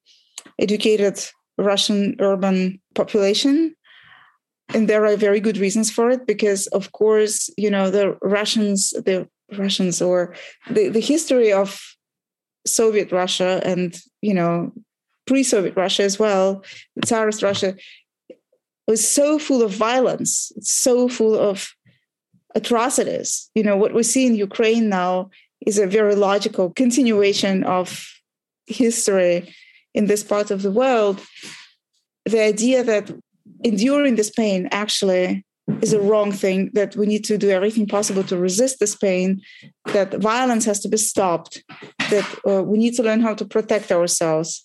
[0.58, 1.18] educated
[1.56, 3.74] Russian urban population.
[4.74, 8.90] And there are very good reasons for it because, of course, you know, the Russians,
[8.90, 10.34] the Russians or
[10.70, 11.80] the, the history of
[12.66, 14.72] Soviet Russia and, you know,
[15.28, 16.64] pre-Soviet Russia as well,
[17.04, 17.70] Tsarist Russia,
[18.88, 21.56] was so full of violence, so full of
[22.54, 23.50] atrocities.
[23.54, 25.30] You know, what we see in Ukraine now
[25.66, 27.86] is a very logical continuation of
[28.66, 29.36] history
[29.94, 31.16] in this part of the world.
[32.24, 33.04] The idea that
[33.70, 35.44] enduring this pain actually
[35.82, 39.40] is a wrong thing, that we need to do everything possible to resist this pain,
[39.92, 41.62] that violence has to be stopped,
[42.10, 44.62] that uh, we need to learn how to protect ourselves,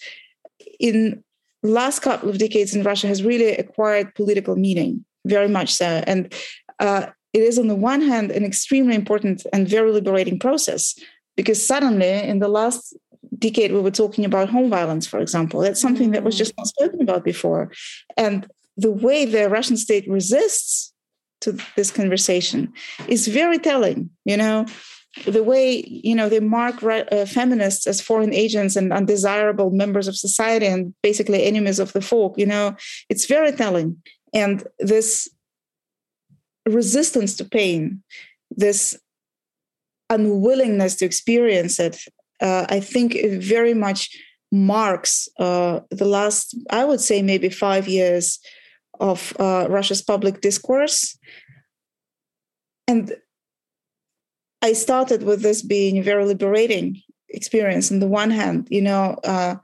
[0.79, 1.23] in
[1.63, 6.03] last couple of decades in Russia has really acquired political meaning, very much so.
[6.05, 6.33] And
[6.79, 10.95] uh, it is, on the one hand, an extremely important and very liberating process
[11.36, 12.95] because suddenly, in the last
[13.39, 15.62] decade, we were talking about home violence, for example.
[15.62, 17.71] That's something that was just not spoken about before.
[18.17, 20.93] And the way the Russian state resists
[21.41, 22.71] to this conversation
[23.07, 24.09] is very telling.
[24.25, 24.65] You know,
[25.26, 30.17] the way you know they mark uh, feminists as foreign agents and undesirable members of
[30.17, 32.76] society and basically enemies of the folk you know
[33.10, 34.02] it's very telling.
[34.36, 35.30] And this
[36.65, 38.02] resistance to pain
[38.49, 38.97] this
[40.10, 41.97] unwillingness to experience it
[42.41, 44.10] uh, i think it very much
[44.52, 48.39] marks uh, the last i would say maybe five years
[48.99, 51.17] of uh, russia's public discourse.
[52.88, 53.15] And
[54.63, 57.91] I started with this being a very liberating experience.
[57.91, 59.56] On the one hand, you know, uh,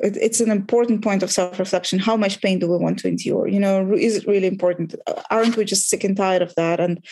[0.00, 1.98] it, it's an important point of self-reflection.
[1.98, 3.48] How much pain do we want to endure?
[3.48, 4.94] You know, is it really important?
[5.30, 6.78] Aren't we just sick and tired of that?
[6.78, 7.02] And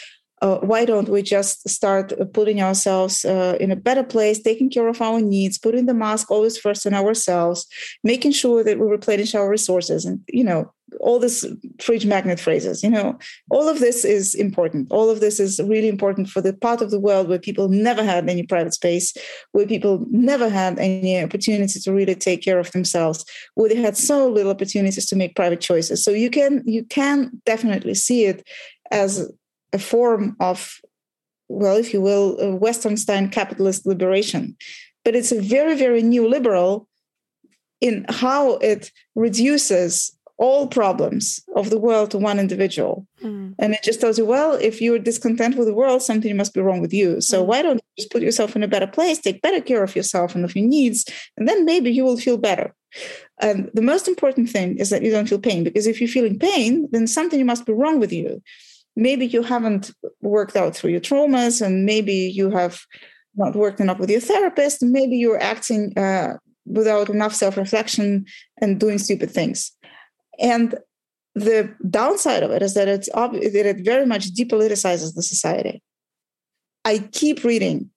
[0.42, 4.88] uh, why don't we just start putting ourselves uh, in a better place, taking care
[4.88, 7.66] of our needs, putting the mask always first on ourselves,
[8.04, 11.46] making sure that we replenish our resources, and you know, all this
[11.80, 12.82] fridge magnet phrases.
[12.82, 13.18] You know,
[13.50, 14.88] all of this is important.
[14.90, 18.04] All of this is really important for the part of the world where people never
[18.04, 19.14] had any private space,
[19.52, 23.24] where people never had any opportunity to really take care of themselves,
[23.54, 26.04] where they had so little opportunities to make private choices.
[26.04, 28.46] So you can you can definitely see it
[28.90, 29.32] as
[29.72, 30.80] a form of,
[31.48, 34.56] well, if you will, Western style capitalist liberation.
[35.04, 36.88] But it's a very, very new liberal
[37.80, 43.06] in how it reduces all problems of the world to one individual.
[43.22, 43.54] Mm.
[43.60, 46.60] And it just tells you, well, if you're discontent with the world, something must be
[46.60, 47.20] wrong with you.
[47.20, 47.46] So mm.
[47.46, 50.34] why don't you just put yourself in a better place, take better care of yourself
[50.34, 51.04] and of your needs,
[51.36, 52.74] and then maybe you will feel better.
[53.40, 56.38] And the most important thing is that you don't feel pain, because if you're feeling
[56.38, 58.42] pain, then something must be wrong with you
[58.96, 62.84] maybe you haven't worked out through your traumas and maybe you have
[63.34, 68.24] not worked enough with your therapist maybe you're acting uh, without enough self-reflection
[68.60, 69.72] and doing stupid things
[70.38, 70.74] and
[71.34, 75.82] the downside of it is that it's that it very much depoliticizes the society
[76.84, 77.90] i keep reading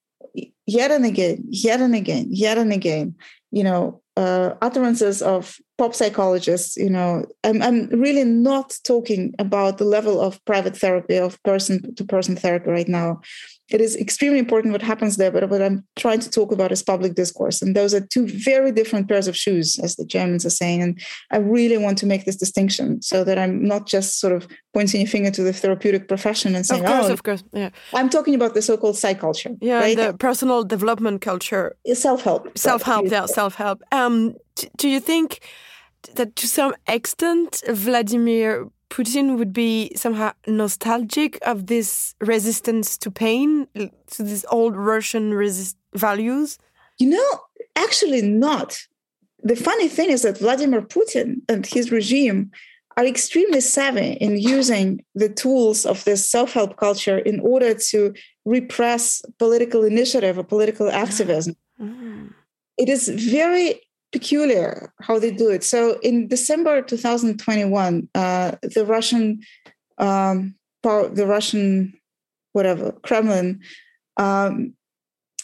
[0.66, 3.14] yet and again yet and again yet and again
[3.50, 6.76] you know uh, utterances of pop psychologists.
[6.76, 11.94] You know, I'm, I'm really not talking about the level of private therapy, of person
[11.96, 13.20] to person therapy right now.
[13.68, 16.82] It is extremely important what happens there, but what I'm trying to talk about is
[16.82, 17.60] public discourse.
[17.62, 20.82] And those are two very different pairs of shoes, as the Germans are saying.
[20.82, 21.00] And
[21.32, 25.02] I really want to make this distinction so that I'm not just sort of pointing
[25.02, 27.42] a finger to the therapeutic profession and saying, of course, oh, of course.
[27.52, 27.70] Yeah.
[27.92, 29.50] I'm talking about the so called psych culture.
[29.60, 29.96] Yeah, right?
[29.96, 31.74] the personal development culture.
[31.92, 32.56] Self help.
[32.56, 33.82] Self help, yeah, self help.
[33.90, 34.36] Um,
[34.76, 35.40] do you think
[36.14, 43.66] that to some extent, Vladimir Putin would be somehow nostalgic of this resistance to pain,
[43.74, 46.58] to these old Russian resist values?
[46.98, 47.40] You know,
[47.74, 48.78] actually not.
[49.42, 52.50] The funny thing is that Vladimir Putin and his regime
[52.96, 58.14] are extremely savvy in using the tools of this self-help culture in order to
[58.46, 61.54] repress political initiative or political activism.
[61.78, 62.32] Mm.
[62.78, 63.82] It is very
[64.16, 65.62] peculiar how they do it.
[65.62, 69.40] So in December 2021, uh, the Russian,
[69.98, 71.92] um, power, the Russian,
[72.54, 73.60] whatever Kremlin,
[74.16, 74.72] um,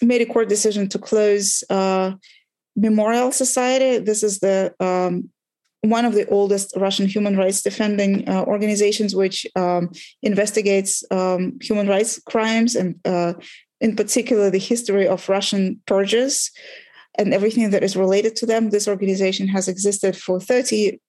[0.00, 2.12] made a court decision to close uh,
[2.74, 3.98] Memorial Society.
[3.98, 5.28] This is the um,
[5.82, 9.90] one of the oldest Russian human rights defending uh, organizations, which um,
[10.22, 13.34] investigates um, human rights crimes and, uh,
[13.80, 16.52] in particular, the history of Russian purges
[17.18, 18.70] and everything that is related to them.
[18.70, 21.00] This organization has existed for 30,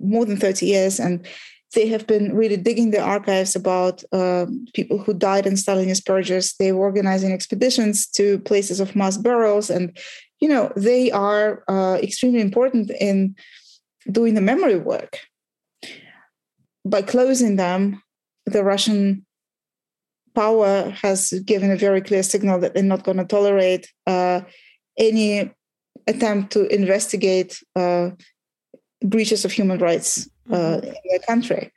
[0.00, 1.26] more than 30 years, and
[1.74, 6.54] they have been really digging the archives about uh, people who died in Stalinist purges.
[6.58, 9.96] They were organizing expeditions to places of mass burials, and
[10.40, 13.34] you know they are uh, extremely important in
[14.10, 15.18] doing the memory work.
[16.84, 18.00] By closing them,
[18.44, 19.26] the Russian
[20.34, 24.42] power has given a very clear signal that they're not going to tolerate uh,
[24.98, 25.50] any
[26.06, 28.10] attempt to investigate uh,
[29.04, 30.86] breaches of human rights uh, mm-hmm.
[30.86, 31.72] in their country.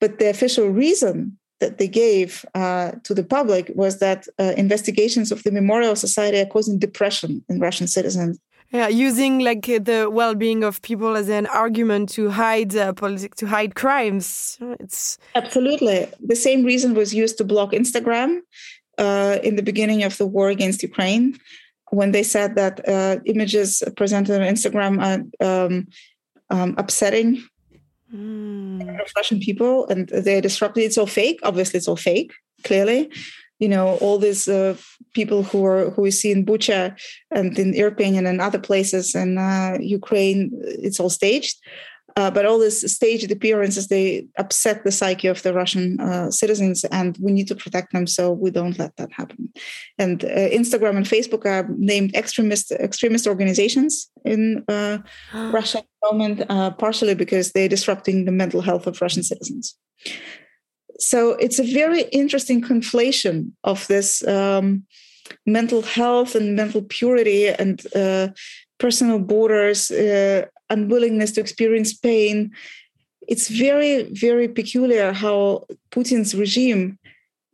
[0.00, 5.30] But the official reason that they gave uh, to the public was that uh, investigations
[5.30, 8.38] of the Memorial Society are causing depression in Russian citizens.
[8.72, 13.46] Yeah, using like the well-being of people as an argument to hide uh, politics, to
[13.46, 14.58] hide crimes.
[14.78, 18.40] It's absolutely the same reason was used to block Instagram
[18.96, 21.36] uh, in the beginning of the war against Ukraine
[21.90, 25.86] when they said that uh, images presented on Instagram are um,
[26.50, 27.42] um, upsetting
[28.14, 28.98] mm.
[29.16, 30.84] Russian people and they're disrupted.
[30.84, 31.40] It's all fake.
[31.42, 32.32] Obviously, it's all fake.
[32.64, 33.10] Clearly,
[33.58, 34.76] you know, all these uh,
[35.14, 36.98] people who are who we see in Bucha
[37.30, 41.58] and in Irpin and in other places in uh, Ukraine, it's all staged.
[42.16, 46.84] Uh, but all these staged appearances they upset the psyche of the Russian uh, citizens,
[46.84, 48.06] and we need to protect them.
[48.06, 49.52] So we don't let that happen.
[49.98, 54.98] And uh, Instagram and Facebook are named extremist extremist organizations in uh,
[55.34, 59.76] Russia at the moment, uh, partially because they're disrupting the mental health of Russian citizens.
[60.98, 64.26] So it's a very interesting conflation of this.
[64.26, 64.84] Um,
[65.46, 68.28] mental health and mental purity and uh,
[68.78, 72.52] personal borders, uh, unwillingness to experience pain.
[73.28, 76.98] It's very, very peculiar how Putin's regime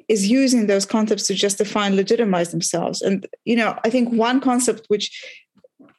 [0.08, 3.02] is using those concepts to justify and legitimize themselves.
[3.02, 5.10] And you know, I think one concept which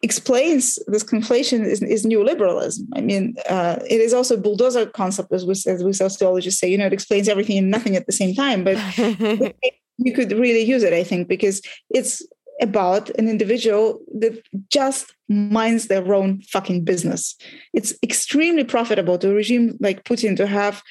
[0.04, 2.82] explains this conflation is, is neoliberalism.
[2.96, 6.70] I mean, uh, it is also bulldozer concept, as we, as we sociologists say.
[6.70, 8.64] You know, it explains everything and nothing at the same time.
[8.64, 8.78] But
[9.98, 12.22] you could really use it, I think, because it's
[12.62, 17.36] about an individual that just minds their own fucking business.
[17.74, 20.82] It's extremely profitable to a regime like Putin to have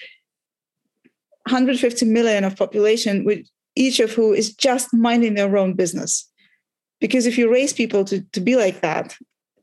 [1.46, 3.46] 150 million of population, with
[3.76, 6.28] each of who is just minding their own business.
[7.00, 9.16] Because if you raise people to, to be like that,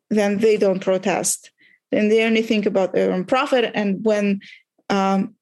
[0.09, 1.51] then they don't protest.
[1.91, 3.71] Then they only think about their own profit.
[3.73, 4.41] And when
[4.89, 5.35] um,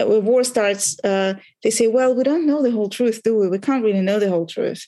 [0.00, 3.48] a war starts, uh, they say, well, we don't know the whole truth, do we?
[3.48, 4.86] We can't really know the whole truth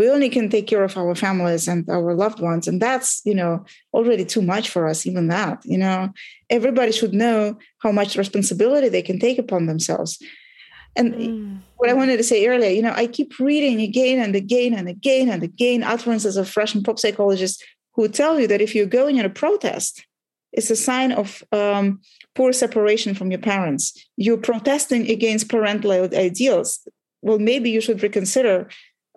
[0.00, 2.66] we only can take care of our families and our loved ones.
[2.66, 3.52] And that's you know
[3.92, 5.98] already too much for us even that you know?
[6.48, 10.12] Everybody should know how much responsibility they can take upon themselves.
[10.96, 11.58] And mm.
[11.76, 14.88] what i wanted to say earlier you know i keep reading again and again and
[14.88, 17.62] again and again utterances of russian pop psychologists
[17.94, 19.92] who tell you that if you're going in a protest
[20.52, 22.00] it's a sign of um,
[22.34, 23.84] poor separation from your parents.
[24.16, 26.68] You're protesting against parental ideals.
[27.22, 28.68] Well maybe you should reconsider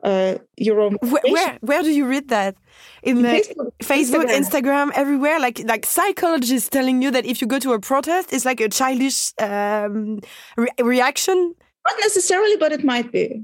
[0.04, 0.98] uh, your own.
[1.02, 2.56] Where, where, where do you read that?
[3.04, 4.90] In, Facebook, Facebook Instagram.
[4.90, 4.92] Instagram.
[4.96, 5.40] everywhere.
[5.40, 8.70] Like like psychologists telling you that if you go to a protest, it's like a
[8.70, 10.20] childish um,
[10.58, 11.56] re reaction.
[11.88, 13.44] Not necessarily, but it might be.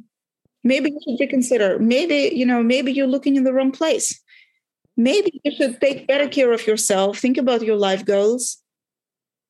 [0.64, 1.80] Maybe you should reconsider.
[1.80, 2.62] Maybe you know.
[2.64, 4.20] Maybe you're looking in the wrong place.
[5.00, 8.59] maybe you should take better care of yourself, think about your life goals,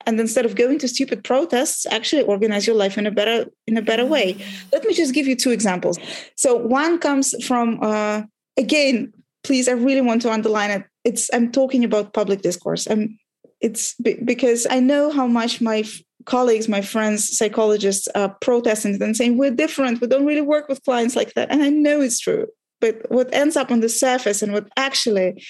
[0.05, 3.77] and instead of going to stupid protests actually organize your life in a better in
[3.77, 4.37] a better way.
[4.71, 5.97] Let me just give you two examples.
[6.35, 8.23] So one comes from uh,
[8.57, 10.83] again please i really want to underline it.
[11.03, 12.87] It's i'm talking about public discourse.
[12.87, 13.17] I'm
[13.61, 19.15] it's because i know how much my f- colleagues my friends psychologists are protesting and
[19.15, 20.01] saying we're different.
[20.01, 21.51] We don't really work with clients like that.
[21.51, 22.47] And i know it's true.
[22.81, 25.43] But what ends up on the surface and what actually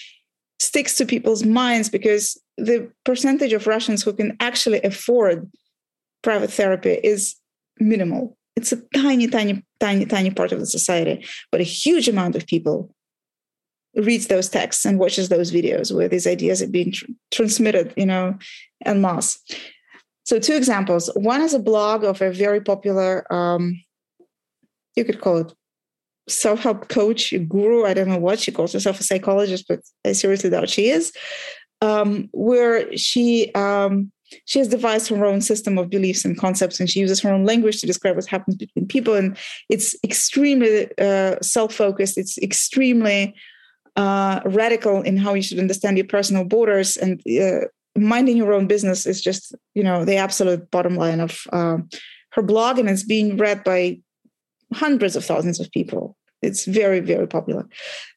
[0.59, 5.49] sticks to people's minds because the percentage of Russians who can actually afford
[6.21, 7.35] private therapy is
[7.79, 8.37] minimal.
[8.55, 12.45] It's a tiny, tiny, tiny, tiny part of the society, but a huge amount of
[12.45, 12.93] people
[13.95, 18.05] reads those texts and watches those videos where these ideas are being tr- transmitted, you
[18.05, 18.37] know,
[18.85, 19.39] en masse.
[20.25, 21.09] So, two examples.
[21.15, 23.81] One is a blog of a very popular, um,
[24.95, 25.53] you could call it
[26.27, 27.85] self-help coach, guru.
[27.85, 31.11] I don't know what she calls herself, a psychologist, but I seriously doubt she is.
[31.81, 34.11] Um, where she um,
[34.45, 37.45] she has devised her own system of beliefs and concepts, and she uses her own
[37.45, 39.15] language to describe what happens between people.
[39.15, 39.37] And
[39.69, 42.17] it's extremely uh, self-focused.
[42.17, 43.33] It's extremely
[43.95, 47.67] uh, radical in how you should understand your personal borders and uh,
[47.97, 51.77] minding your own business is just you know the absolute bottom line of uh,
[52.31, 53.99] her blog, and it's being read by
[54.73, 57.67] hundreds of thousands of people it's very very popular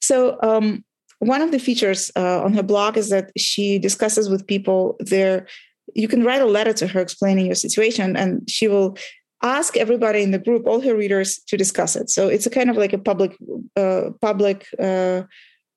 [0.00, 0.84] so um,
[1.22, 5.46] one of the features uh, on her blog is that she discusses with people their
[5.94, 8.96] you can write a letter to her explaining your situation and she will
[9.42, 12.08] ask everybody in the group all her readers to discuss it.
[12.10, 13.36] So it's a kind of like a public
[13.76, 15.22] uh, public uh,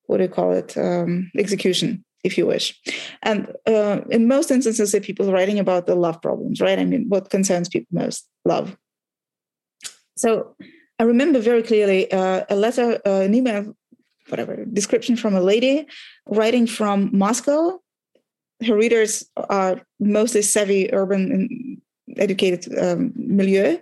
[0.08, 0.76] what do you call it?
[0.78, 2.80] Um, execution if you wish.
[3.22, 6.80] And uh, in most instances are people writing about the love problems right?
[6.80, 8.28] I mean what concerns people most?
[8.46, 8.76] Love.
[10.18, 10.56] So
[10.98, 13.76] I remember very clearly uh, a letter, uh, an email,
[14.30, 15.86] whatever, description from a lady
[16.28, 17.80] writing from Moscow.
[18.66, 21.82] Her readers are mostly savvy, urban, and
[22.18, 23.78] educated um, milieu.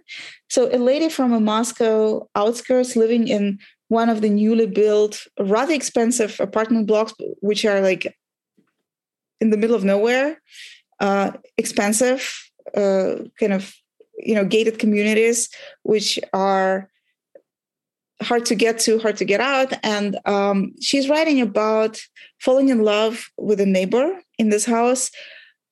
[0.49, 5.73] So a lady from a Moscow outskirts living in one of the newly built, rather
[5.73, 8.15] expensive apartment blocks, which are like
[9.39, 10.41] in the middle of nowhere,
[10.99, 13.73] uh, expensive, uh, kind of
[14.17, 15.49] you know gated communities,
[15.83, 16.89] which are
[18.23, 19.73] hard to get to, hard to get out.
[19.83, 21.99] And um, she's writing about
[22.39, 25.11] falling in love with a neighbor in this house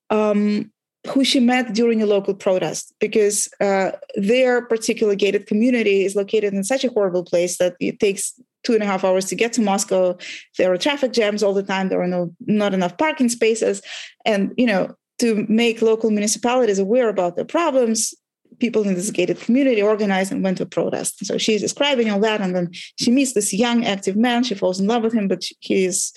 [0.09, 0.71] um,
[1.07, 6.53] who she met during a local protest because uh, their particular gated community is located
[6.53, 9.53] in such a horrible place that it takes two and a half hours to get
[9.53, 10.15] to Moscow.
[10.57, 11.89] There are traffic jams all the time.
[11.89, 13.81] There are no not enough parking spaces,
[14.25, 18.13] and you know to make local municipalities aware about their problems,
[18.61, 21.25] people in this gated community organized and went to protest.
[21.25, 22.67] So she's describing all that, and then
[23.01, 24.43] she meets this young, active man.
[24.43, 26.13] She falls in love with him, but he is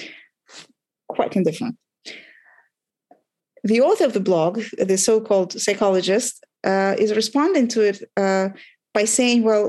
[1.09, 1.76] quite indifferent.
[3.64, 4.53] The author of the blog,
[4.92, 8.49] the so-called psychologist, uh, is responding to it uh,
[8.92, 9.66] by saying, "Well,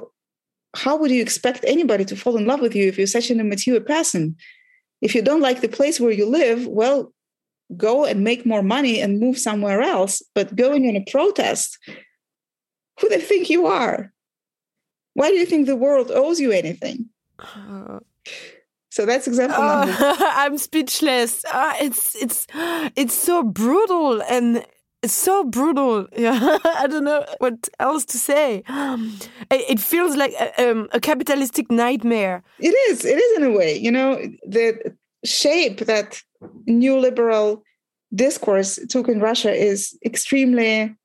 [0.84, 3.40] how would you expect anybody to fall in love with you if you're such an
[3.40, 4.36] immature person?
[5.02, 7.12] If you don't like the place where you live, well."
[7.90, 10.22] Go and make more money and move somewhere else.
[10.36, 11.80] But going on a protest
[13.00, 14.12] who do you think you are?
[15.14, 17.10] Why do you think the world owes you anything?
[17.40, 18.00] Uh,
[18.90, 19.98] so that's example uh, number.
[20.20, 21.44] I'm speechless.
[21.46, 22.48] Uh, it's it's
[22.96, 24.66] it's so brutal and
[25.04, 26.08] it's so brutal.
[26.18, 28.64] Yeah, I don't know what else to say.
[29.52, 32.44] It, it feels like a, um, a capitalistic nightmare.
[32.60, 33.06] It is.
[33.06, 33.78] It is in a way.
[33.78, 34.16] You know,
[34.48, 36.22] the shape that
[36.68, 37.62] neoliberal
[38.14, 40.96] discourse took in Russia is extremely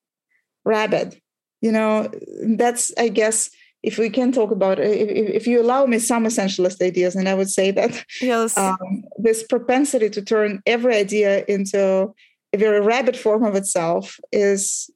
[0.64, 1.19] rabid
[1.60, 2.10] you know
[2.56, 3.50] that's i guess
[3.82, 7.34] if we can talk about if, if you allow me some essentialist ideas and i
[7.34, 8.56] would say that yes.
[8.56, 12.12] um, this propensity to turn every idea into
[12.52, 14.90] a very rabid form of itself is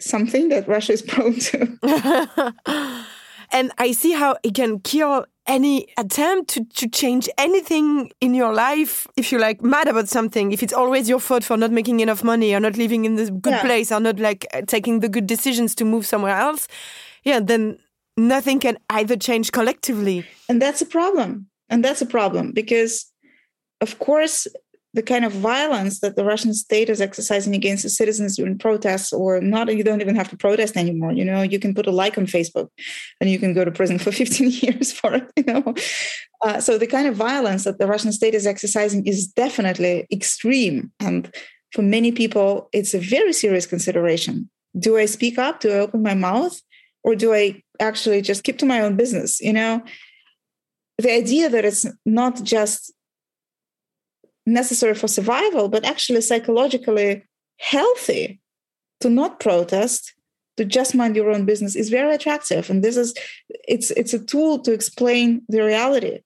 [0.00, 1.76] something that russia is prone to.
[3.52, 8.54] And i see how it can kill any attempt to, to change anything in your
[8.54, 11.98] life if you're like mad about something if it's always your fault for not making
[11.98, 13.60] enough money or not living in this good yeah.
[13.62, 16.68] place or not like uh, taking the good decisions to move somewhere else
[17.24, 17.76] yeah then
[18.16, 23.10] nothing can either change collectively and that's a problem and that's a problem because
[23.80, 24.46] of course
[24.92, 29.12] the kind of violence that the Russian state is exercising against the citizens during protests,
[29.12, 31.12] or not, you don't even have to protest anymore.
[31.12, 32.68] You know, you can put a like on Facebook
[33.20, 35.74] and you can go to prison for 15 years for it, you know.
[36.42, 40.90] Uh, so the kind of violence that the Russian state is exercising is definitely extreme.
[40.98, 41.32] And
[41.72, 44.50] for many people, it's a very serious consideration.
[44.78, 45.60] Do I speak up?
[45.60, 46.60] Do I open my mouth?
[47.04, 49.40] Or do I actually just keep to my own business?
[49.40, 49.82] You know,
[50.98, 52.92] the idea that it's not just
[54.52, 57.24] necessary for survival, but actually psychologically
[57.58, 58.40] healthy
[59.00, 60.14] to not protest,
[60.56, 62.68] to just mind your own business is very attractive.
[62.68, 63.14] And this is
[63.66, 66.20] it's it's a tool to explain the reality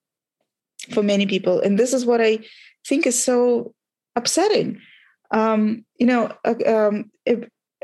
[0.90, 1.60] for many people.
[1.60, 2.40] And this is what I
[2.86, 3.74] think is so
[4.16, 4.80] upsetting.
[5.30, 6.32] Um, you know,
[6.66, 7.10] um,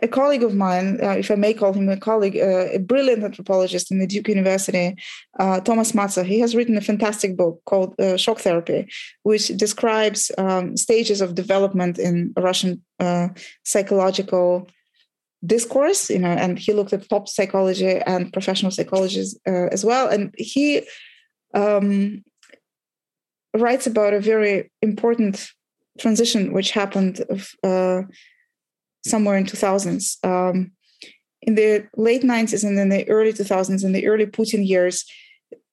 [0.03, 3.23] a colleague of mine, uh, if I may call him a colleague, uh, a brilliant
[3.23, 4.97] anthropologist in the Duke University,
[5.39, 8.89] uh, Tomas Matza, he has written a fantastic book called uh, Shock Therapy,
[9.23, 13.29] which describes um, stages of development in Russian uh,
[13.65, 14.69] psychological
[15.45, 16.11] discourse.
[16.11, 20.09] You know, and he looked at pop psychology and professional psychologists uh, as well.
[20.09, 20.83] And he
[21.55, 22.25] um,
[23.55, 25.51] writes about a very important
[25.99, 27.55] transition which happened of
[29.05, 30.25] somewhere in 2000s.
[30.25, 30.73] Um,
[31.43, 35.05] in the late 90s and in the early 2000s, in the early Putin years,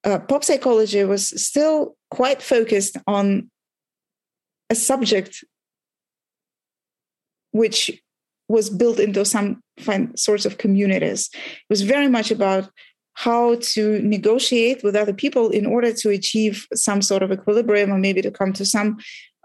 [0.04, 3.50] uh, pop psychology was still quite focused on
[4.70, 5.44] a subject
[7.52, 8.02] which
[8.48, 9.62] was built into some
[10.16, 11.30] sorts of communities.
[11.34, 12.70] It was very much about
[13.14, 17.98] how to negotiate with other people in order to achieve some sort of equilibrium or
[17.98, 18.98] maybe to come to some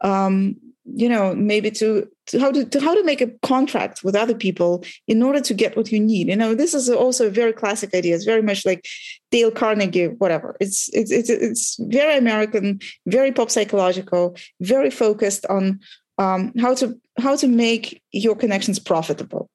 [0.03, 4.15] um, you know maybe to, to how to, to, how to make a contract with
[4.15, 6.29] other people in order to get what you need.
[6.29, 8.15] You know this is also a very classic idea.
[8.15, 8.87] It's very much like
[9.31, 10.57] dale carnegie whatever.
[10.61, 15.81] It's it's it's, it's very american very pop psychological very focused on
[16.19, 19.49] um, how to how to make your connections profitable.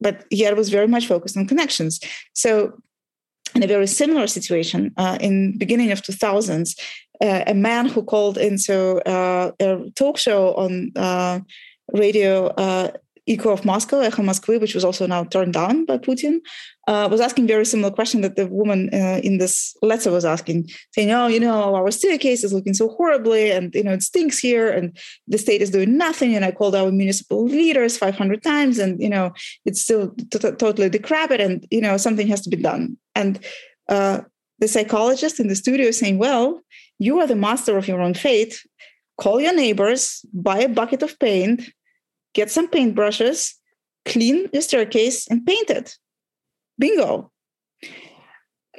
[0.00, 2.00] But yet it was very much focused on connections.
[2.34, 2.74] So
[3.54, 6.74] in a very similar situation uh, in beginning of 2000s
[7.20, 11.40] uh, a man who called into uh, a talk show on uh,
[11.94, 12.90] radio uh,
[13.26, 16.40] Echo of Moscow, Echo Moskvy, which was also now turned down by Putin,
[16.86, 20.68] uh, was asking very similar question that the woman uh, in this letter was asking,
[20.92, 24.38] saying, "Oh, you know, our staircase is looking so horribly, and you know, it stinks
[24.38, 24.94] here, and
[25.26, 29.08] the state is doing nothing." And I called our municipal leaders 500 times, and you
[29.08, 29.32] know,
[29.64, 32.98] it's still t- totally decrepit, and you know, something has to be done.
[33.14, 33.40] And
[33.88, 34.20] uh,
[34.58, 36.60] the psychologist in the studio is saying, "Well,
[36.98, 38.60] you are the master of your own fate.
[39.16, 41.70] Call your neighbors, buy a bucket of paint,
[42.34, 43.54] get some paintbrushes,
[44.04, 45.96] clean the staircase, and paint it.
[46.78, 47.30] Bingo.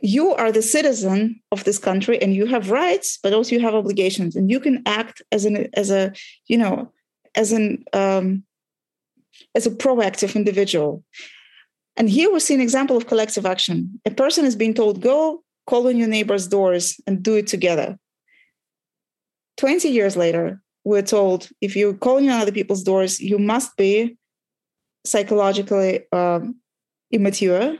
[0.03, 3.73] You are the citizen of this country and you have rights, but also you have
[3.73, 6.11] obligations, and you can act as an as a
[6.47, 6.91] you know
[7.33, 8.43] as an um,
[9.55, 11.03] as a proactive individual.
[11.97, 14.01] And here we see an example of collective action.
[14.05, 17.97] A person is being told, go call on your neighbor's doors and do it together.
[19.57, 24.17] 20 years later, we're told if you're calling on other people's doors, you must be
[25.03, 26.55] psychologically um,
[27.11, 27.77] immature.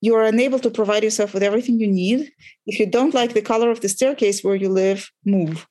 [0.00, 2.32] You are unable to provide yourself with everything you need.
[2.66, 5.66] If you don't like the color of the staircase where you live, move.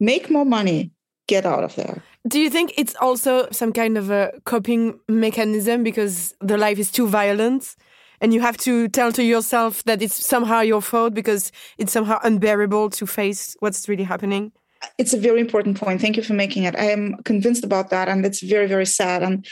[0.00, 0.92] Make more money.
[1.28, 2.02] Get out of there.
[2.28, 6.90] Do you think it's also some kind of a coping mechanism because the life is
[6.90, 7.76] too violent?
[8.18, 12.18] and you have to tell to yourself that it's somehow your fault because it's somehow
[12.22, 14.52] unbearable to face what's really happening
[14.98, 16.00] it's a very important point.
[16.00, 16.74] Thank you for making it.
[16.76, 19.22] I am convinced about that and it's very very sad.
[19.22, 19.46] And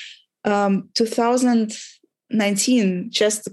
[0.45, 3.49] um, 2019 just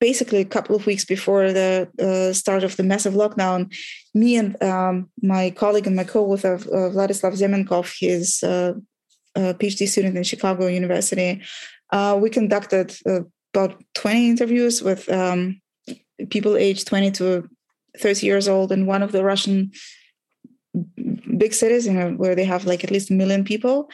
[0.00, 3.72] basically a couple of weeks before the uh, start of the massive lockdown
[4.14, 8.74] me and um, my colleague and my co-author uh, vladislav zemenkov his uh,
[9.34, 11.42] phd student in chicago university
[11.90, 12.94] uh, we conducted
[13.54, 15.60] about 20 interviews with um,
[16.30, 17.48] people aged 20 to
[17.98, 19.72] 30 years old in one of the Russian
[21.36, 23.90] big cities, you know, where they have like at least a million people.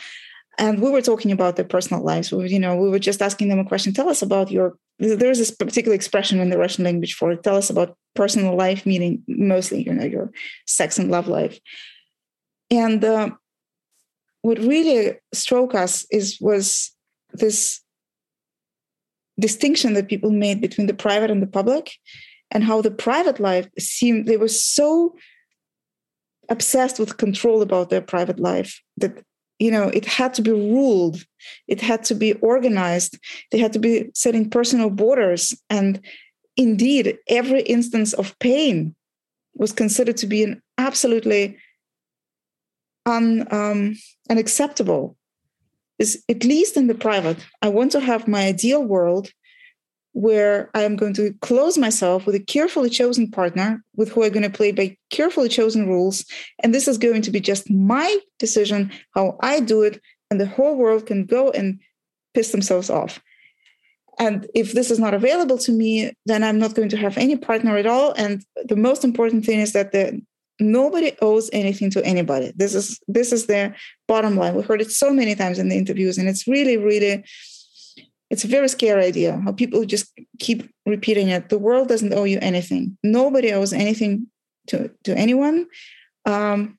[0.58, 2.30] And we were talking about their personal lives.
[2.30, 3.92] We, you know, we were just asking them a question.
[3.92, 4.76] Tell us about your.
[5.00, 7.42] There is this particular expression in the Russian language for it.
[7.42, 10.30] Tell us about personal life, meaning mostly, you know, your
[10.66, 11.58] sex and love life.
[12.70, 13.30] And uh,
[14.42, 16.92] what really struck us is was
[17.32, 17.80] this
[19.38, 21.90] distinction that people made between the private and the public
[22.50, 25.16] and how the private life seemed they were so
[26.48, 29.22] obsessed with control about their private life that
[29.58, 31.24] you know it had to be ruled
[31.68, 33.18] it had to be organized
[33.50, 36.00] they had to be setting personal borders and
[36.56, 38.94] indeed every instance of pain
[39.54, 41.56] was considered to be an absolutely
[43.06, 43.96] un, um,
[44.30, 45.16] unacceptable.
[45.98, 49.30] Is at least in the private, I want to have my ideal world
[50.14, 54.30] where I am going to close myself with a carefully chosen partner with who I'm
[54.30, 56.24] going to play by carefully chosen rules.
[56.62, 60.00] And this is going to be just my decision, how I do it.
[60.30, 61.80] And the whole world can go and
[62.32, 63.20] piss themselves off.
[64.20, 67.36] And if this is not available to me, then I'm not going to have any
[67.36, 68.12] partner at all.
[68.12, 70.22] And the most important thing is that the
[70.60, 72.52] nobody owes anything to anybody.
[72.54, 73.74] This is this is the
[74.06, 74.54] bottom line.
[74.54, 77.24] We heard it so many times in the interviews, and it's really, really,
[78.34, 79.40] it's a very scary idea.
[79.44, 80.06] How people just
[80.40, 81.50] keep repeating it.
[81.50, 82.98] The world doesn't owe you anything.
[83.04, 84.26] Nobody owes anything
[84.66, 85.66] to to anyone.
[86.26, 86.76] Um,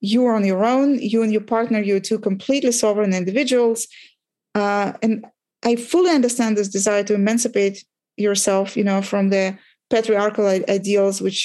[0.00, 1.00] you are on your own.
[1.00, 3.88] You and your partner, you're two completely sovereign individuals.
[4.54, 5.26] Uh, and
[5.64, 7.84] I fully understand this desire to emancipate
[8.16, 9.58] yourself, you know, from the
[9.90, 10.46] patriarchal
[10.78, 11.40] ideals which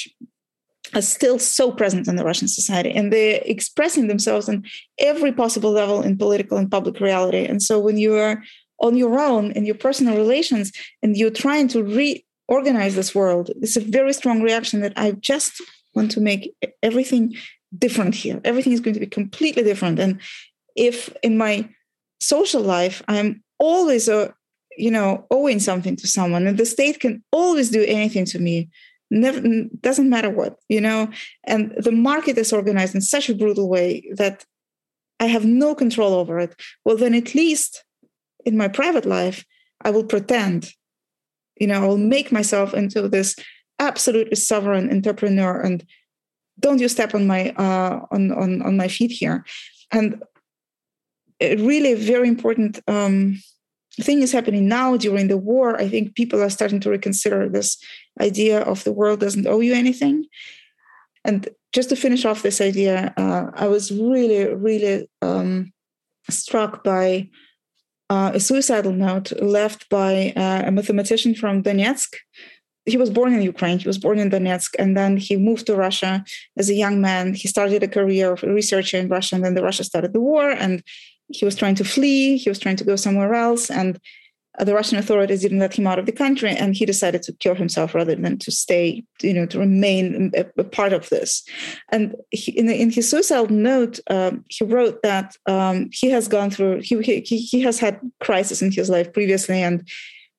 [0.94, 4.62] are still so present in the Russian society, and they're expressing themselves on
[4.98, 7.44] every possible level in political and public reality.
[7.50, 8.42] And so, when you are
[8.80, 10.72] on your own in your personal relations
[11.02, 11.82] and you're trying to
[12.48, 15.60] reorganize this world, it's a very strong reaction that I just
[15.94, 17.34] want to make everything
[17.76, 18.40] different here.
[18.44, 19.98] Everything is going to be completely different.
[19.98, 20.20] And
[20.76, 21.68] if in my
[22.20, 24.32] social life I'm always a uh,
[24.76, 28.70] you know owing something to someone, and the state can always do anything to me,
[29.10, 29.40] never
[29.80, 31.10] doesn't matter what you know,
[31.44, 34.44] and the market is organized in such a brutal way that
[35.18, 36.54] I have no control over it.
[36.84, 37.84] Well, then at least
[38.44, 39.44] in my private life,
[39.82, 40.72] I will pretend,
[41.56, 43.36] you know, I will make myself into this
[43.78, 45.84] absolutely sovereign entrepreneur and
[46.58, 49.46] don't you step on my uh, on, on on my feet here.
[49.90, 50.22] And
[51.40, 53.40] really very important um,
[53.98, 55.80] thing is happening now during the war.
[55.80, 57.78] I think people are starting to reconsider this
[58.20, 60.26] idea of the world doesn't owe you anything.
[61.24, 65.72] And just to finish off this idea uh, i was really really um,
[66.28, 67.28] struck by
[68.10, 72.10] uh, a suicidal note left by uh, a mathematician from donetsk
[72.86, 73.78] he was born in Ukraine.
[73.78, 76.24] He was born in Donetsk, and then he moved to Russia
[76.56, 77.34] as a young man.
[77.34, 80.50] He started a career of researcher in Russia, and then the Russia started the war,
[80.50, 80.82] and
[81.28, 82.36] he was trying to flee.
[82.36, 83.98] He was trying to go somewhere else, and
[84.58, 87.54] the Russian authorities didn't let him out of the country, and he decided to kill
[87.54, 91.44] himself rather than to stay, you know, to remain a, a part of this.
[91.90, 96.50] And he, in, in, his suicide note, um, he wrote that um, he has gone
[96.50, 99.88] through, he, he, he has had crisis in his life previously, and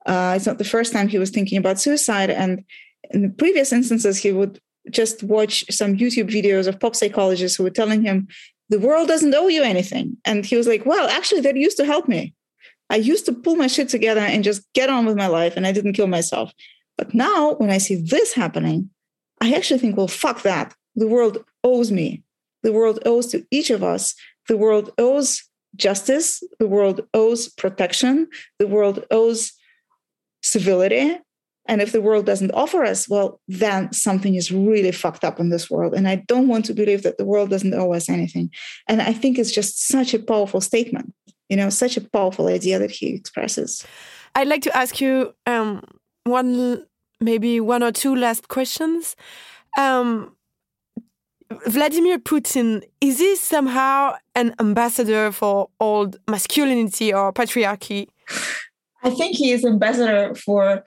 [0.06, 2.30] uh, it's not the first time he was thinking about suicide.
[2.30, 2.66] And
[3.12, 4.60] in previous instances, he would
[4.90, 8.28] just watch some YouTube videos of pop psychologists who were telling him,
[8.70, 10.18] the world doesn't owe you anything.
[10.26, 12.34] And he was like, well, actually, that used to help me.
[12.92, 15.66] I used to pull my shit together and just get on with my life, and
[15.66, 16.54] I didn't kill myself.
[16.98, 18.90] But now, when I see this happening,
[19.40, 20.76] I actually think, well, fuck that.
[20.96, 22.24] The world owes me.
[22.64, 24.14] The world owes to each of us.
[24.48, 25.42] The world owes
[25.76, 26.44] justice.
[26.60, 28.28] The world owes protection.
[28.60, 29.54] The world owes
[30.44, 31.18] civility.
[31.68, 35.50] And if the world doesn't offer us, well, then something is really fucked up in
[35.50, 35.94] this world.
[35.94, 38.50] And I don't want to believe that the world doesn't owe us anything.
[38.90, 41.14] And I think it's just such a powerful statement,
[41.52, 43.86] you know, such a powerful idea that he expresses.
[44.36, 45.84] I'd like to ask you um,
[46.24, 46.86] one,
[47.20, 49.18] maybe one or two last questions.
[49.78, 50.38] Um,
[51.68, 58.08] Vladimir Putin, is he somehow an ambassador for old masculinity or patriarchy?
[59.04, 60.86] I think he is ambassador for.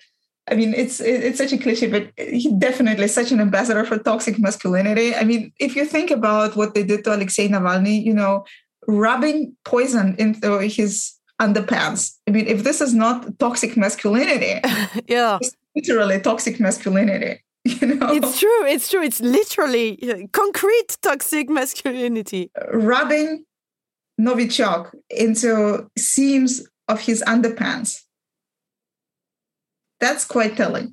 [0.51, 4.39] I mean, it's it's such a cliche, but he definitely such an ambassador for toxic
[4.39, 5.15] masculinity.
[5.15, 8.45] I mean, if you think about what they did to Alexei Navalny, you know,
[8.87, 12.17] rubbing poison into his underpants.
[12.29, 14.61] I mean, if this is not toxic masculinity,
[15.09, 15.39] yeah,
[15.75, 17.41] literally toxic masculinity.
[17.67, 18.13] You know?
[18.13, 18.67] It's true.
[18.67, 19.03] It's true.
[19.03, 22.51] It's literally uh, concrete toxic masculinity.
[22.71, 23.47] Rubbing
[24.21, 28.03] Novichok into seams of his underpants.
[29.99, 30.93] That's quite telling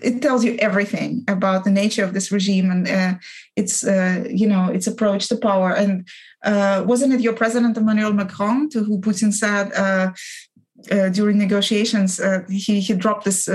[0.00, 3.14] It tells you everything about the nature of this regime and uh,
[3.56, 5.72] its, uh, you know, its approach to power.
[5.72, 6.06] And
[6.44, 10.12] uh, wasn't it your president Emmanuel Macron to who Putin said uh,
[10.92, 13.48] uh, during negotiations uh, he he dropped this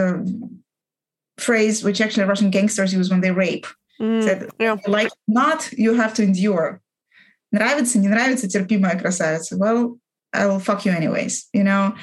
[1.37, 3.67] phrase which actually Russian gangsters use when they rape.
[3.99, 4.75] Mm, said, yeah.
[4.87, 6.81] like not, you have to endure.
[7.53, 9.57] Нравится, не нравится, терпимая красавица.
[9.57, 9.97] Well,
[10.33, 11.95] I'll fuck you anyways, you know.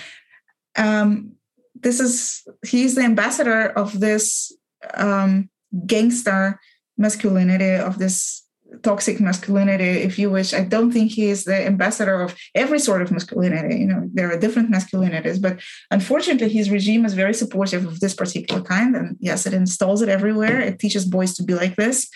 [0.76, 1.32] Um,
[1.81, 4.55] this is he's the ambassador of this
[4.93, 5.49] um,
[5.85, 6.59] gangster
[6.97, 8.43] masculinity, of this
[8.83, 10.53] toxic masculinity, if you wish.
[10.53, 13.77] I don't think he is the ambassador of every sort of masculinity.
[13.77, 15.59] You know, there are different masculinities, but
[15.91, 18.95] unfortunately, his regime is very supportive of this particular kind.
[18.95, 20.59] And yes, it installs it everywhere.
[20.59, 22.09] It teaches boys to be like this.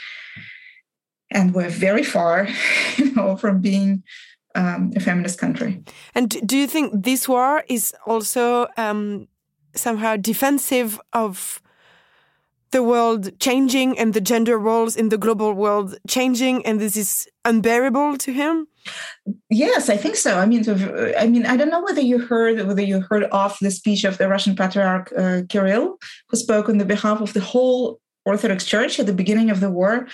[1.31, 2.47] And we're very far,
[2.97, 4.03] you know, from being
[4.55, 5.83] um, a feminist country.
[6.13, 9.27] And do you think this war is also um,
[9.75, 11.61] somehow defensive of
[12.71, 17.27] the world changing and the gender roles in the global world changing, and this is
[17.43, 18.67] unbearable to him?
[19.49, 20.39] Yes, I think so.
[20.39, 20.63] I mean,
[21.17, 24.17] I mean, I don't know whether you heard whether you heard of the speech of
[24.17, 25.97] the Russian Patriarch uh, Kirill,
[26.29, 29.69] who spoke on the behalf of the whole Orthodox Church at the beginning of the
[29.69, 30.07] war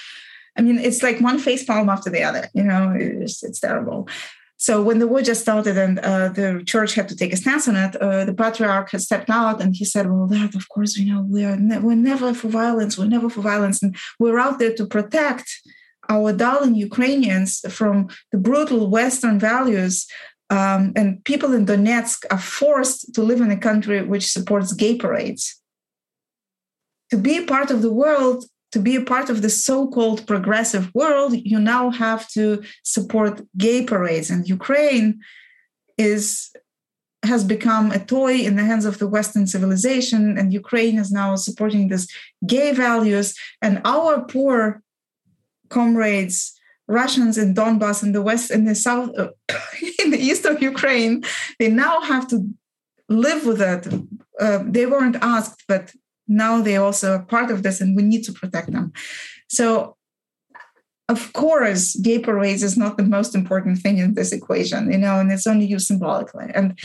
[0.57, 2.49] I mean, it's like one face palm after the other.
[2.53, 4.09] You know, it's, it's terrible.
[4.57, 7.67] So when the war just started and uh, the church had to take a stance
[7.67, 10.97] on it, uh, the patriarch had stepped out and he said, "Well, that of course,
[10.97, 12.97] you know, we are ne- we're never for violence.
[12.97, 15.47] We're never for violence, and we're out there to protect
[16.09, 20.07] our darling Ukrainians from the brutal Western values."
[20.49, 24.95] Um, and people in Donetsk are forced to live in a country which supports gay
[24.95, 25.61] parades.
[27.11, 28.45] To be part of the world
[28.77, 33.79] to be a part of the so-called progressive world, you now have to support gay
[33.83, 34.29] parades.
[34.29, 35.07] And Ukraine
[35.97, 36.51] is
[37.31, 41.29] has become a toy in the hands of the Western civilization, and Ukraine is now
[41.47, 42.07] supporting these
[42.53, 43.27] gay values.
[43.65, 44.57] And our poor
[45.77, 46.37] comrades,
[47.01, 49.29] Russians in Donbass, in the west, in the south, uh,
[50.03, 51.15] in the east of Ukraine,
[51.59, 52.37] they now have to
[53.25, 53.83] live with it.
[54.39, 55.83] Uh, they weren't asked, but
[56.27, 58.93] now they also are part of this and we need to protect them.
[59.49, 59.95] So
[61.09, 65.21] of course gay parades is not the most important thing in this equation you know
[65.21, 66.47] and it's only used symbolically.
[66.53, 66.77] And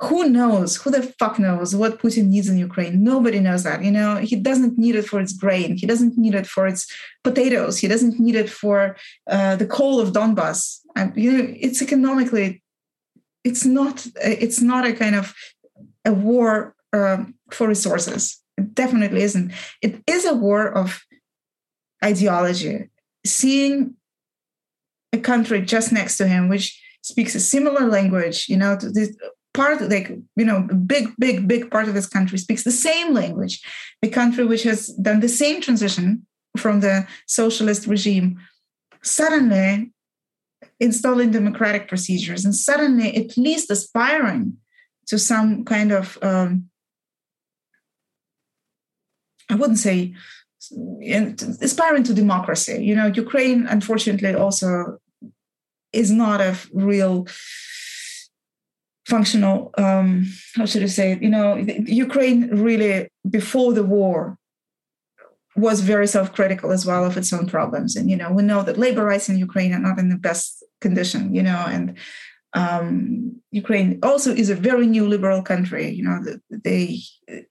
[0.00, 0.76] who knows?
[0.76, 3.02] Who the fuck knows what putin needs in ukraine?
[3.02, 4.16] Nobody knows that you know?
[4.16, 5.76] He doesn't need it for its grain.
[5.76, 6.86] He doesn't need it for its
[7.24, 7.78] potatoes.
[7.78, 10.80] He doesn't need it for uh, the coal of donbass.
[10.94, 12.62] And you know it's economically
[13.44, 15.34] it's not it's not a kind of
[16.04, 18.42] a war um, for resources.
[18.56, 19.52] It definitely isn't.
[19.82, 21.02] It is a war of
[22.04, 22.90] ideology.
[23.24, 23.94] Seeing
[25.12, 29.16] a country just next to him, which speaks a similar language, you know, this
[29.54, 33.62] part, like, you know, big, big, big part of this country speaks the same language.
[34.02, 36.26] A country which has done the same transition
[36.56, 38.38] from the socialist regime,
[39.02, 39.92] suddenly
[40.80, 44.56] installing democratic procedures and suddenly at least aspiring
[45.06, 46.68] to some kind of um,
[49.48, 50.14] I wouldn't say
[51.62, 52.84] aspiring to democracy.
[52.84, 54.98] You know, Ukraine, unfortunately, also
[55.92, 57.26] is not a real
[59.06, 59.72] functional.
[59.78, 60.26] Um,
[60.56, 61.18] how should I say?
[61.20, 64.36] You know, Ukraine really before the war
[65.54, 68.78] was very self-critical as well of its own problems, and you know, we know that
[68.78, 71.34] labor rights in Ukraine are not in the best condition.
[71.34, 71.96] You know, and
[72.56, 75.90] um, Ukraine also is a very neoliberal country.
[75.90, 76.18] You know,
[76.50, 76.98] they,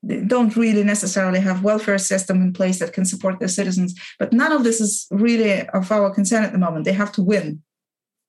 [0.03, 3.93] they, don't really necessarily have welfare system in place that can support their citizens.
[4.19, 6.85] But none of this is really of our concern at the moment.
[6.85, 7.61] They have to win.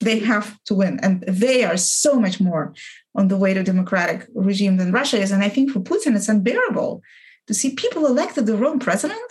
[0.00, 2.74] They have to win, and they are so much more
[3.14, 5.30] on the way to democratic regime than Russia is.
[5.32, 7.00] And I think for Putin, it's unbearable
[7.46, 9.30] to see people elected their own president.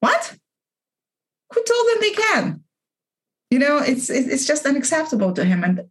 [0.00, 0.36] What?
[1.52, 2.64] Who told them they can?
[3.50, 5.62] You know, it's it's just unacceptable to him.
[5.62, 5.82] And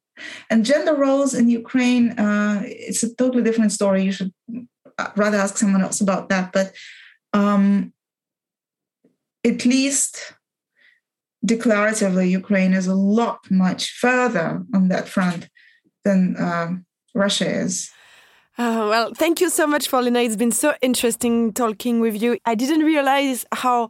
[0.50, 4.04] and gender roles in Ukraine, uh, it's a totally different story.
[4.04, 4.34] You should
[5.16, 6.52] rather ask someone else about that.
[6.52, 6.74] But
[7.34, 7.94] um,
[9.46, 10.34] at least
[11.46, 15.50] declaratively, Ukraine is a lot much further on that front
[16.04, 16.70] than uh,
[17.16, 17.90] Russia is.
[18.58, 20.20] Uh, well, thank you so much, Polina.
[20.20, 22.38] It's been so interesting talking with you.
[22.46, 23.90] I didn't realize how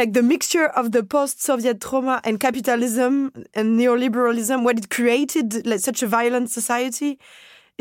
[0.00, 3.12] like the mixture of the post-Soviet trauma and capitalism
[3.58, 7.18] and neoliberalism, what it created like such a violent society.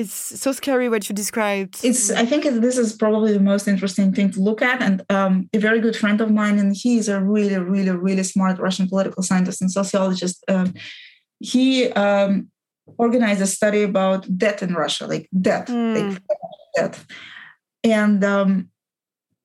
[0.01, 0.13] It's
[0.43, 1.76] so scary what you described.
[1.89, 2.03] It's.
[2.24, 4.82] I think this is probably the most interesting thing to look at.
[4.88, 8.24] And um, a very good friend of mine, and he is a really, really, really
[8.24, 10.38] smart Russian political scientist and sociologist.
[10.47, 10.74] Um,
[11.53, 12.32] he um,
[12.97, 15.95] organized a study about debt in Russia, like debt, mm.
[15.95, 16.22] like
[16.78, 16.95] debt,
[17.84, 18.70] and um,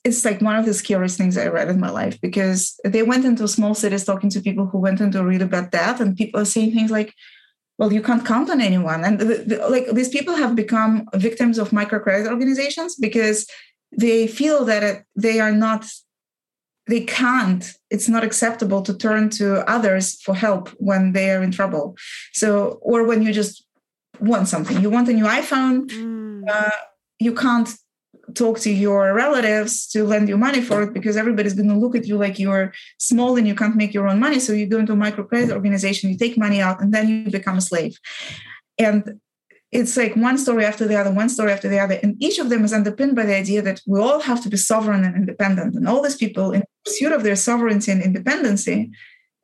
[0.04, 3.24] it's like one of the scariest things I read in my life because they went
[3.24, 6.44] into small cities talking to people who went into really bad debt, and people are
[6.44, 7.14] saying things like,
[7.78, 11.58] "Well, you can't count on anyone," and the, the, like these people have become victims
[11.58, 13.46] of microcredit organizations because
[13.96, 15.86] they feel that it, they are not,
[16.86, 17.64] they can't.
[17.90, 21.96] It's not acceptable to turn to others for help when they are in trouble.
[22.32, 23.64] So, or when you just
[24.20, 25.86] want something, you want a new iPhone.
[25.86, 26.42] Mm.
[26.50, 26.70] Uh,
[27.20, 27.70] you can't
[28.34, 31.94] talk to your relatives to lend you money for it because everybody's going to look
[31.94, 34.40] at you like you're small and you can't make your own money.
[34.40, 37.58] So you go into a microcredit organization, you take money out, and then you become
[37.58, 37.98] a slave.
[38.78, 39.20] And
[39.72, 41.98] it's like one story after the other, one story after the other.
[42.02, 44.56] And each of them is underpinned by the idea that we all have to be
[44.56, 45.74] sovereign and independent.
[45.74, 48.90] And all these people, in pursuit of their sovereignty and independency,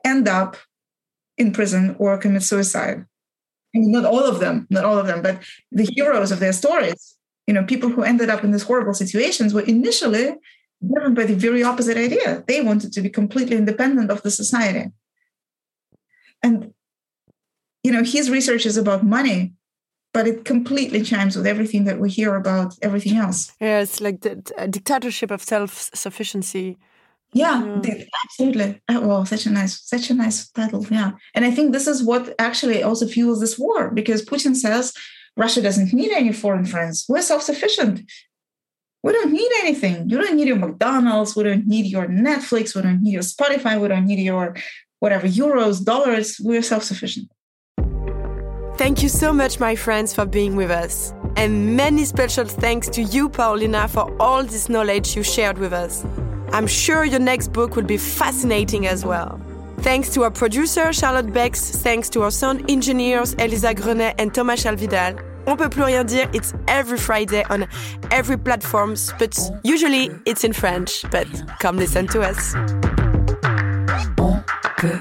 [0.05, 0.57] end up
[1.37, 3.05] in prison or commit suicide.
[3.75, 6.53] I mean, not all of them, not all of them, but the heroes of their
[6.53, 7.17] stories
[7.47, 10.35] you know, people who ended up in these horrible situations were initially
[10.87, 12.45] driven by the very opposite idea.
[12.47, 14.91] They wanted to be completely independent of the society.
[16.43, 16.73] And,
[17.83, 19.53] you know, his research is about money,
[20.15, 23.53] but it completely chimes with everything that we hear about everything else.
[23.61, 24.37] Yeah, it's like the
[24.71, 26.79] dictatorship of self sufficiency
[27.33, 28.05] Yeah, yeah.
[28.25, 28.81] absolutely.
[28.89, 30.85] Oh, such a nice, such a nice title.
[30.91, 34.93] Yeah, and I think this is what actually also fuels this war because Putin says
[35.37, 37.07] Russia doesn't need any foreign friends.
[37.09, 38.03] We're self-sufficient.
[39.03, 40.11] We don't need anything.
[40.11, 41.35] You don't need your McDonald's.
[41.35, 42.75] We don't need your Netflix.
[42.75, 43.81] We don't need your Spotify.
[43.81, 44.57] We don't need your
[44.99, 46.39] whatever euros, dollars.
[46.39, 47.31] We're self-sufficient.
[48.77, 51.15] Thank you so much, my friends, for being with us.
[51.37, 56.05] And many special thanks to you, Polina, for all this knowledge you shared with us.
[56.53, 59.41] I'm sure your next book will be fascinating as well.
[59.83, 64.63] Thanks to our producer Charlotte Bex, thanks to our sound engineers Elisa Grenet and Thomas
[64.63, 65.19] Chalvidal.
[65.47, 66.29] On peut plus rien dire.
[66.35, 67.67] It's every Friday on
[68.11, 71.05] every platform, but usually it's in French.
[71.11, 71.27] But
[71.61, 72.55] come listen to us.
[74.19, 74.45] On
[74.77, 75.01] peut